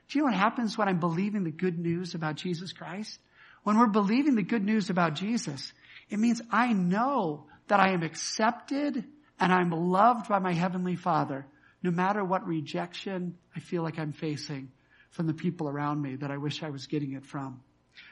Do 0.10 0.18
you 0.18 0.22
know 0.22 0.32
what 0.32 0.38
happens 0.38 0.78
when 0.78 0.88
I'm 0.88 1.00
believing 1.00 1.44
the 1.44 1.52
good 1.52 1.80
news 1.80 2.14
about 2.16 2.36
Jesus 2.36 2.74
Christ? 2.74 3.20
When 3.64 3.78
we're 3.78 3.88
believing 3.88 4.36
the 4.36 4.44
good 4.44 4.64
news 4.64 4.90
about 4.90 5.16
Jesus, 5.16 5.72
it 6.10 6.20
means 6.20 6.42
I 6.52 6.74
know 6.74 7.46
that 7.68 7.80
I 7.80 7.94
am 7.94 8.04
accepted 8.04 9.06
and 9.40 9.54
I'm 9.54 9.72
loved 9.72 10.28
by 10.28 10.40
my 10.40 10.54
Heavenly 10.54 10.96
Father, 10.96 11.46
no 11.82 11.92
matter 11.92 12.24
what 12.24 12.46
rejection 12.46 13.38
I 13.56 13.60
feel 13.60 13.84
like 13.84 13.98
I'm 13.98 14.14
facing 14.14 14.72
from 15.12 15.28
the 15.28 15.34
people 15.34 15.70
around 15.70 16.02
me 16.02 16.18
that 16.18 16.32
I 16.32 16.38
wish 16.38 16.64
I 16.64 16.70
was 16.70 16.88
getting 16.88 17.14
it 17.14 17.26
from. 17.26 17.62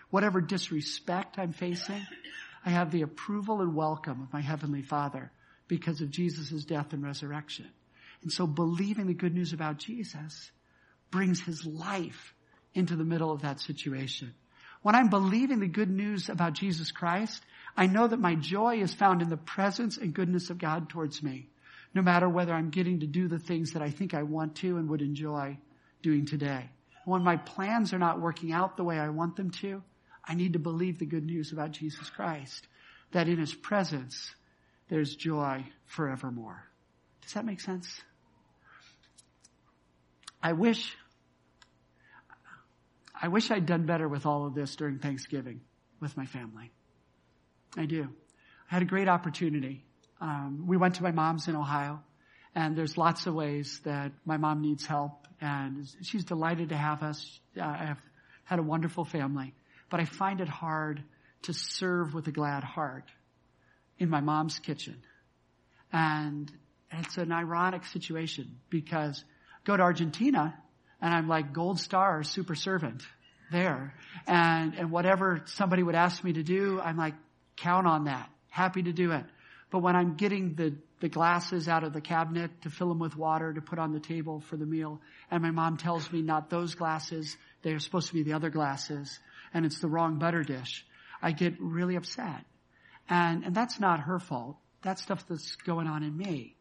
Whatever 0.10 0.42
disrespect 0.42 1.38
I'm 1.38 1.54
facing, 1.54 2.06
I 2.66 2.70
have 2.70 2.92
the 2.92 3.02
approval 3.02 3.62
and 3.62 3.76
welcome 3.76 4.22
of 4.22 4.34
my 4.34 4.42
Heavenly 4.42 4.84
Father 4.84 5.32
because 5.68 6.02
of 6.02 6.12
Jesus' 6.12 6.64
death 6.64 6.94
and 6.94 7.04
resurrection. 7.04 7.68
And 8.22 8.32
so 8.32 8.46
believing 8.46 9.08
the 9.08 9.14
good 9.14 9.34
news 9.34 9.54
about 9.54 9.78
Jesus 9.78 10.52
brings 11.12 11.42
His 11.42 11.66
life 11.66 12.34
into 12.74 12.96
the 12.96 13.04
middle 13.04 13.32
of 13.32 13.42
that 13.42 13.60
situation. 13.60 14.34
When 14.82 14.96
I'm 14.96 15.10
believing 15.10 15.60
the 15.60 15.68
good 15.68 15.90
news 15.90 16.30
about 16.30 16.54
Jesus 16.54 16.92
Christ, 16.92 17.44
I 17.78 17.88
know 17.88 18.08
that 18.08 18.20
my 18.20 18.36
joy 18.36 18.82
is 18.82 18.94
found 18.94 19.22
in 19.22 19.30
the 19.30 19.38
presence 19.38 19.98
and 19.98 20.14
goodness 20.14 20.50
of 20.50 20.58
God 20.58 20.90
towards 20.90 21.22
me, 21.22 21.50
no 21.94 22.02
matter 22.02 22.28
whether 22.28 22.54
I'm 22.54 22.70
getting 22.70 23.02
to 23.02 23.08
do 23.08 23.28
the 23.28 23.40
things 23.40 23.74
that 23.74 23.82
I 23.82 23.92
think 23.92 24.14
I 24.14 24.24
want 24.24 24.56
to 24.56 24.78
and 24.78 24.90
would 24.90 25.02
enjoy 25.02 25.58
doing 26.02 26.26
today. 26.26 26.70
When 27.06 27.24
my 27.24 27.38
plans 27.38 27.94
are 27.94 28.00
not 28.00 28.22
working 28.22 28.52
out 28.52 28.78
the 28.78 28.84
way 28.84 28.98
I 28.98 29.10
want 29.10 29.36
them 29.36 29.52
to, 29.62 29.84
I 30.24 30.36
need 30.36 30.54
to 30.54 30.60
believe 30.60 31.00
the 31.00 31.06
good 31.06 31.26
news 31.26 31.52
about 31.52 31.72
Jesus 31.72 32.10
Christ, 32.10 32.68
that 33.12 33.28
in 33.28 33.38
His 33.38 33.54
presence, 33.54 34.34
there's 34.90 35.16
joy 35.16 35.66
forevermore. 35.86 36.64
Does 37.22 37.34
that 37.34 37.46
make 37.46 37.62
sense? 37.62 38.02
I 40.44 40.54
wish, 40.54 40.96
I 43.22 43.28
wish 43.28 43.52
I'd 43.52 43.68
done 43.68 43.86
better 43.86 44.08
with 44.08 44.26
all 44.26 44.48
of 44.48 44.56
this 44.56 44.76
during 44.76 44.98
Thanksgiving 44.98 45.62
with 46.00 46.18
my 46.18 46.26
family. 46.26 46.72
I 47.78 47.86
do. 47.86 48.10
I 48.70 48.74
had 48.74 48.82
a 48.82 48.86
great 48.86 49.08
opportunity. 49.08 49.86
Um, 50.20 50.66
we 50.66 50.76
went 50.76 50.96
to 50.96 51.04
my 51.04 51.12
mom's 51.12 51.48
in 51.48 51.56
Ohio, 51.56 52.02
and 52.56 52.76
there's 52.76 52.98
lots 52.98 53.28
of 53.28 53.36
ways 53.36 53.80
that 53.84 54.12
my 54.26 54.38
mom 54.38 54.62
needs 54.62 54.88
help, 54.88 55.28
and 55.40 55.88
she's 56.02 56.24
delighted 56.24 56.70
to 56.70 56.78
have 56.78 57.04
us. 57.04 57.40
Uh, 57.56 57.64
I've 57.64 58.02
had 58.44 58.58
a 58.58 58.64
wonderful 58.64 59.06
family, 59.06 59.54
but 59.92 60.00
I 60.00 60.06
find 60.06 60.42
it 60.42 60.50
hard 60.50 61.04
to 61.44 61.54
serve 61.54 62.16
with 62.16 62.28
a 62.28 62.32
glad 62.32 62.64
heart 62.64 63.10
in 64.00 64.10
my 64.10 64.22
mom's 64.22 64.58
kitchen. 64.58 64.98
And 65.94 66.52
it's 66.92 67.18
an 67.18 67.32
ironic 67.32 67.86
situation 67.86 68.58
because 68.70 69.24
go 69.64 69.78
to 69.78 69.84
Argentina 69.84 70.56
and 71.02 71.14
I'm 71.14 71.28
like 71.28 71.54
gold 71.54 71.80
star 71.80 72.24
super 72.24 72.56
servant 72.56 73.04
there. 73.52 73.94
And, 74.28 74.76
and 74.76 74.92
whatever 74.92 75.42
somebody 75.46 75.84
would 75.84 75.96
ask 75.96 76.24
me 76.24 76.34
to 76.34 76.44
do, 76.44 76.80
I'm 76.80 76.98
like, 76.98 77.16
count 77.58 77.88
on 77.88 78.06
that. 78.06 78.30
Happy 78.50 78.84
to 78.84 78.94
do 78.94 79.12
it. 79.12 79.26
But 79.72 79.80
when 79.80 79.96
I'm 79.96 80.16
getting 80.16 80.56
the, 80.56 80.76
the 81.00 81.10
glasses 81.10 81.68
out 81.68 81.84
of 81.84 81.94
the 81.94 82.02
cabinet 82.02 82.52
to 82.64 82.70
fill 82.70 82.90
them 82.90 83.00
with 83.00 83.16
water 83.16 83.54
to 83.54 83.62
put 83.62 83.80
on 83.80 83.94
the 83.94 84.00
table 84.00 84.42
for 84.42 84.58
the 84.58 84.66
meal, 84.66 85.02
and 85.30 85.42
my 85.42 85.52
mom 85.52 85.78
tells 85.78 86.12
me 86.12 86.22
not 86.22 86.50
those 86.50 86.76
glasses, 86.76 87.38
they're 87.62 87.80
supposed 87.80 88.10
to 88.10 88.14
be 88.14 88.24
the 88.24 88.34
other 88.34 88.50
glasses, 88.50 89.20
and 89.54 89.66
it's 89.66 89.80
the 89.80 89.88
wrong 89.88 90.20
butter 90.20 90.44
dish, 90.44 90.86
I 91.22 91.32
get 91.32 91.56
really 91.60 91.96
upset. 91.96 92.46
And, 93.10 93.46
and 93.46 93.56
that's 93.56 93.80
not 93.80 94.02
her 94.02 94.20
fault. 94.20 94.58
That's 94.82 95.02
stuff 95.02 95.26
that's 95.28 95.56
going 95.58 95.88
on 95.88 96.04
in 96.04 96.16
me. 96.16 96.56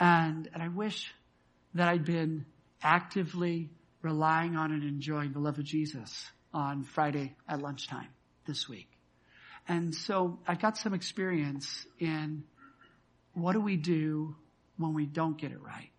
And, 0.00 0.48
and 0.52 0.62
I 0.62 0.68
wish 0.68 1.12
that 1.74 1.88
I'd 1.88 2.04
been 2.04 2.46
actively 2.82 3.70
relying 4.02 4.56
on 4.56 4.72
and 4.72 4.82
enjoying 4.82 5.32
the 5.32 5.38
love 5.38 5.58
of 5.58 5.64
Jesus 5.64 6.30
on 6.52 6.84
Friday 6.84 7.36
at 7.48 7.60
lunchtime 7.60 8.08
this 8.46 8.68
week. 8.68 8.88
And 9.66 9.94
so 9.94 10.38
I've 10.46 10.60
got 10.60 10.78
some 10.78 10.94
experience 10.94 11.86
in 11.98 12.44
what 13.34 13.52
do 13.52 13.60
we 13.60 13.76
do 13.76 14.34
when 14.78 14.94
we 14.94 15.04
don't 15.04 15.36
get 15.36 15.52
it 15.52 15.60
right? 15.60 15.90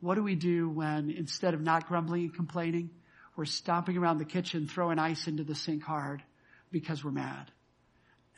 What 0.00 0.14
do 0.14 0.22
we 0.22 0.34
do 0.34 0.68
when 0.68 1.10
instead 1.10 1.54
of 1.54 1.60
not 1.60 1.88
grumbling 1.88 2.24
and 2.24 2.34
complaining, 2.34 2.90
we're 3.36 3.46
stomping 3.46 3.96
around 3.96 4.18
the 4.18 4.24
kitchen 4.24 4.68
throwing 4.68 4.98
ice 4.98 5.26
into 5.26 5.42
the 5.44 5.54
sink 5.54 5.82
hard 5.82 6.22
because 6.70 7.02
we're 7.02 7.10
mad? 7.10 7.50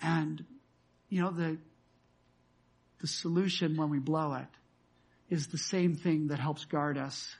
And, 0.01 0.44
you 1.09 1.22
know, 1.22 1.31
the, 1.31 1.59
the 3.01 3.07
solution 3.07 3.77
when 3.77 3.90
we 3.90 3.99
blow 3.99 4.35
it 4.35 4.46
is 5.29 5.49
the 5.49 5.59
same 5.59 5.96
thing 5.96 6.29
that 6.29 6.38
helps 6.38 6.64
guard 6.64 6.96
us 6.96 7.35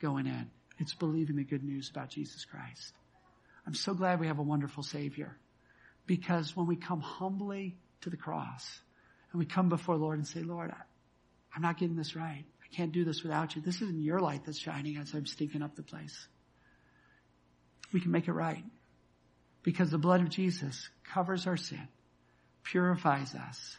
going 0.00 0.26
in. 0.26 0.50
It's 0.78 0.94
believing 0.94 1.36
the 1.36 1.44
good 1.44 1.64
news 1.64 1.90
about 1.90 2.10
Jesus 2.10 2.44
Christ. 2.44 2.92
I'm 3.66 3.74
so 3.74 3.94
glad 3.94 4.20
we 4.20 4.28
have 4.28 4.38
a 4.38 4.42
wonderful 4.42 4.82
Savior 4.82 5.36
because 6.06 6.56
when 6.56 6.66
we 6.66 6.76
come 6.76 7.00
humbly 7.00 7.76
to 8.00 8.10
the 8.10 8.16
cross 8.16 8.80
and 9.32 9.38
we 9.38 9.46
come 9.46 9.68
before 9.68 9.96
Lord 9.96 10.18
and 10.18 10.26
say, 10.26 10.40
Lord, 10.40 10.72
I'm 11.54 11.62
not 11.62 11.78
getting 11.78 11.96
this 11.96 12.16
right. 12.16 12.44
I 12.62 12.74
can't 12.74 12.92
do 12.92 13.04
this 13.04 13.22
without 13.22 13.56
you. 13.56 13.62
This 13.62 13.82
isn't 13.82 14.00
your 14.00 14.20
light 14.20 14.42
that's 14.46 14.58
shining 14.58 14.96
as 14.96 15.12
I'm 15.14 15.26
stinking 15.26 15.62
up 15.62 15.74
the 15.76 15.82
place. 15.82 16.28
We 17.92 18.00
can 18.00 18.10
make 18.10 18.28
it 18.28 18.32
right 18.32 18.64
because 19.62 19.90
the 19.90 19.98
blood 19.98 20.20
of 20.20 20.30
Jesus 20.30 20.88
covers 21.12 21.46
our 21.46 21.56
sin, 21.56 21.88
purifies 22.62 23.34
us, 23.34 23.76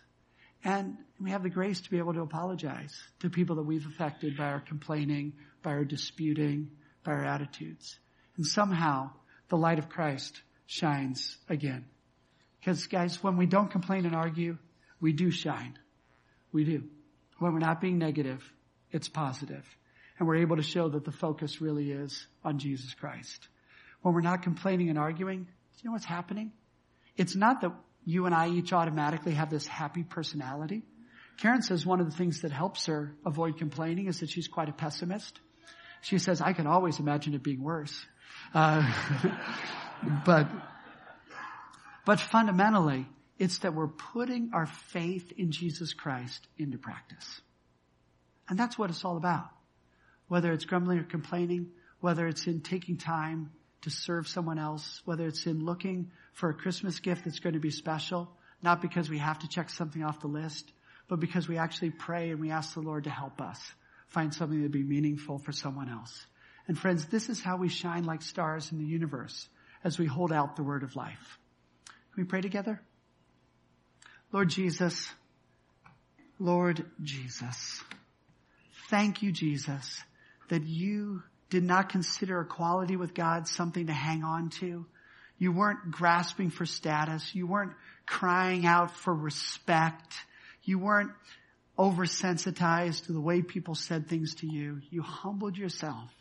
and 0.64 0.98
we 1.20 1.32
have 1.32 1.44
the 1.44 1.50
grace 1.50 1.82
to 1.82 1.90
be 1.90 2.00
able 2.00 2.14
to 2.14 2.22
apologize 2.22 2.96
to 3.22 3.30
people 3.30 3.56
that 3.58 3.64
we've 3.64 3.86
affected 3.86 4.36
by 4.36 4.46
our 4.46 4.60
complaining, 4.60 5.34
by 5.64 5.72
our 5.72 5.86
disputing, 5.86 6.72
by 7.10 7.16
our 7.16 7.26
attitudes. 7.26 7.98
And 8.38 8.46
somehow 8.46 9.10
the 9.50 9.58
light 9.58 9.80
of 9.80 9.90
Christ 9.90 10.40
shines 10.68 11.38
again. 11.50 11.86
Because 12.60 12.86
guys, 12.86 13.24
when 13.24 13.36
we 13.36 13.48
don't 13.48 13.72
complain 13.72 14.06
and 14.06 14.16
argue, 14.16 14.58
we 15.02 15.12
do 15.12 15.32
shine. 15.32 15.78
We 16.52 16.66
do. 16.66 16.84
When 17.40 17.54
we're 17.54 17.60
not 17.60 17.82
being 17.82 17.98
negative, 17.98 18.44
it's 18.92 19.10
positive. 19.10 19.66
And 20.20 20.28
we're 20.28 20.38
able 20.38 20.58
to 20.58 20.62
show 20.62 20.90
that 20.90 21.04
the 21.04 21.12
focus 21.12 21.62
really 21.62 21.92
is 21.92 22.28
on 22.44 22.60
Jesus 22.60 22.94
Christ. 22.94 23.48
When 24.04 24.14
we're 24.14 24.22
not 24.22 24.44
complaining 24.44 24.90
and 24.90 25.00
arguing, 25.00 25.46
do 25.46 25.50
you 25.82 25.90
know 25.90 25.94
what's 25.94 26.06
happening? 26.06 26.52
It's 27.18 27.36
not 27.36 27.62
that 27.62 27.72
you 28.06 28.28
and 28.28 28.36
I 28.36 28.50
each 28.50 28.72
automatically 28.72 29.34
have 29.34 29.50
this 29.50 29.66
happy 29.66 30.04
personality. 30.04 30.84
Karen 31.38 31.64
says 31.64 31.88
one 31.88 32.02
of 32.02 32.06
the 32.12 32.16
things 32.16 32.42
that 32.42 32.52
helps 32.52 32.86
her 32.86 33.16
avoid 33.26 33.58
complaining 33.58 34.08
is 34.08 34.20
that 34.20 34.30
she's 34.30 34.48
quite 34.48 34.70
a 34.70 34.74
pessimist. 34.74 35.40
She 36.02 36.18
says, 36.20 36.42
I 36.42 36.54
can 36.54 36.68
always 36.68 37.00
imagine 37.00 37.34
it 37.34 37.44
being 37.44 37.64
worse. 37.64 38.06
Uh, 38.54 38.90
but, 40.26 40.48
but 42.06 42.20
fundamentally, 42.20 43.08
it's 43.38 43.60
that 43.60 43.74
we're 43.74 43.88
putting 43.88 44.52
our 44.54 44.66
faith 44.66 45.32
in 45.38 45.52
Jesus 45.52 45.94
Christ 45.94 46.48
into 46.58 46.78
practice. 46.78 47.42
And 48.48 48.58
that's 48.58 48.78
what 48.78 48.90
it's 48.90 49.06
all 49.06 49.18
about. 49.18 49.50
Whether 50.28 50.52
it's 50.52 50.66
grumbling 50.66 51.00
or 51.00 51.04
complaining, 51.04 51.72
whether 52.00 52.28
it's 52.28 52.48
in 52.48 52.62
taking 52.62 52.98
time 52.98 53.52
to 53.82 53.90
serve 53.90 54.28
someone 54.28 54.60
else, 54.60 55.02
whether 55.06 55.26
it's 55.26 55.46
in 55.46 55.66
looking 55.66 56.12
for 56.34 56.50
a 56.50 56.54
Christmas 56.54 57.00
gift 57.00 57.26
that's 57.26 57.40
going 57.40 57.54
to 57.54 57.60
be 57.60 57.72
special, 57.72 58.30
not 58.62 58.82
because 58.82 59.10
we 59.10 59.18
have 59.20 59.40
to 59.40 59.48
check 59.48 59.70
something 59.70 60.04
off 60.04 60.20
the 60.20 60.28
list, 60.28 60.72
but 61.08 61.20
because 61.20 61.48
we 61.48 61.58
actually 61.58 61.92
pray 61.92 62.32
and 62.32 62.40
we 62.40 62.52
ask 62.52 62.74
the 62.74 62.82
Lord 62.82 63.06
to 63.06 63.10
help 63.10 63.42
us 63.42 63.60
find 64.10 64.34
something 64.34 64.60
that'd 64.60 64.72
be 64.72 64.84
meaningful 64.84 65.40
for 65.40 65.52
someone 65.52 65.90
else. 65.90 66.26
And 66.68 66.78
friends, 66.78 67.06
this 67.08 67.30
is 67.30 67.42
how 67.42 67.58
we 67.58 67.70
shine 67.70 68.04
like 68.04 68.22
stars 68.22 68.72
in 68.72 68.78
the 68.78 68.86
universe 68.86 69.48
as 69.84 69.98
we 69.98 70.06
hold 70.06 70.32
out 70.32 70.56
the 70.56 70.64
word 70.64 70.84
of 70.84 70.96
life. 70.96 71.40
Can 72.14 72.24
we 72.24 72.28
pray 72.28 72.42
together? 72.42 72.82
Lord 74.32 74.50
Jesus, 74.50 75.12
Lord 76.38 76.86
Jesus, 77.02 77.84
thank 78.90 79.24
you, 79.24 79.32
Jesus, 79.32 80.02
that 80.50 80.64
you 80.64 81.24
did 81.50 81.64
not 81.64 81.90
consider 81.90 82.42
equality 82.42 82.96
with 82.96 83.14
God 83.14 83.48
something 83.48 83.88
to 83.88 83.94
hang 83.94 84.24
on 84.24 84.50
to. 84.60 84.86
You 85.40 85.52
weren't 85.52 85.92
grasping 85.92 86.52
for 86.52 86.66
status. 86.66 87.34
You 87.34 87.48
weren't 87.48 87.74
crying 88.06 88.66
out 88.66 88.92
for 88.92 89.14
respect. 89.14 90.14
You 90.64 90.78
weren't 90.78 91.12
oversensitized 91.80 93.06
to 93.06 93.14
the 93.14 93.22
way 93.22 93.42
people 93.42 93.74
said 93.74 94.08
things 94.08 94.36
to 94.36 94.48
you. 94.48 94.82
You 94.90 95.02
humbled 95.02 95.58
yourself 95.58 96.12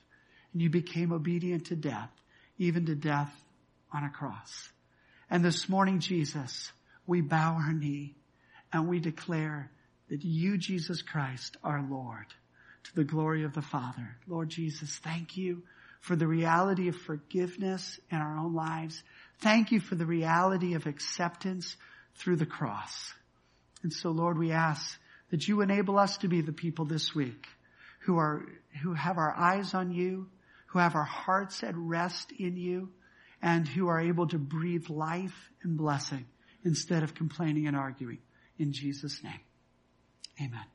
and 0.52 0.62
you 0.62 0.70
became 0.70 1.12
obedient 1.12 1.66
to 1.66 1.76
death, 1.76 2.10
even 2.58 2.86
to 2.86 2.94
death 2.94 3.34
on 3.92 4.04
a 4.04 4.10
cross. 4.10 4.70
And 5.28 5.44
this 5.44 5.68
morning, 5.68 5.98
Jesus, 5.98 6.70
we 7.08 7.22
bow 7.22 7.54
our 7.54 7.72
knee 7.72 8.14
and 8.72 8.86
we 8.86 9.00
declare 9.00 9.70
that 10.10 10.24
you, 10.24 10.56
Jesus 10.58 11.02
Christ, 11.02 11.56
are 11.64 11.84
Lord 11.90 12.26
to 12.84 12.94
the 12.94 13.04
glory 13.04 13.42
of 13.42 13.52
the 13.52 13.60
Father. 13.60 14.16
Lord 14.28 14.50
Jesus, 14.50 14.96
thank 15.02 15.36
you 15.36 15.64
for 16.00 16.14
the 16.14 16.28
reality 16.28 16.88
of 16.88 16.94
forgiveness 16.94 17.98
in 18.12 18.18
our 18.18 18.38
own 18.38 18.54
lives. 18.54 19.02
Thank 19.40 19.72
you 19.72 19.80
for 19.80 19.96
the 19.96 20.06
reality 20.06 20.74
of 20.74 20.86
acceptance 20.86 21.76
through 22.14 22.36
the 22.36 22.46
cross. 22.46 23.12
And 23.82 23.92
so 23.92 24.10
Lord, 24.10 24.38
we 24.38 24.52
ask 24.52 24.98
that 25.30 25.46
you 25.46 25.60
enable 25.60 25.98
us 25.98 26.18
to 26.18 26.28
be 26.28 26.40
the 26.40 26.52
people 26.52 26.84
this 26.84 27.14
week 27.14 27.46
who 28.00 28.18
are, 28.18 28.46
who 28.82 28.94
have 28.94 29.18
our 29.18 29.34
eyes 29.36 29.74
on 29.74 29.92
you, 29.92 30.28
who 30.68 30.78
have 30.78 30.94
our 30.94 31.04
hearts 31.04 31.62
at 31.62 31.74
rest 31.76 32.32
in 32.32 32.56
you, 32.56 32.90
and 33.42 33.66
who 33.68 33.88
are 33.88 34.00
able 34.00 34.26
to 34.26 34.38
breathe 34.38 34.88
life 34.88 35.50
and 35.62 35.76
blessing 35.76 36.26
instead 36.64 37.02
of 37.02 37.14
complaining 37.14 37.66
and 37.66 37.76
arguing. 37.76 38.18
In 38.58 38.72
Jesus' 38.72 39.22
name. 39.22 39.40
Amen. 40.40 40.68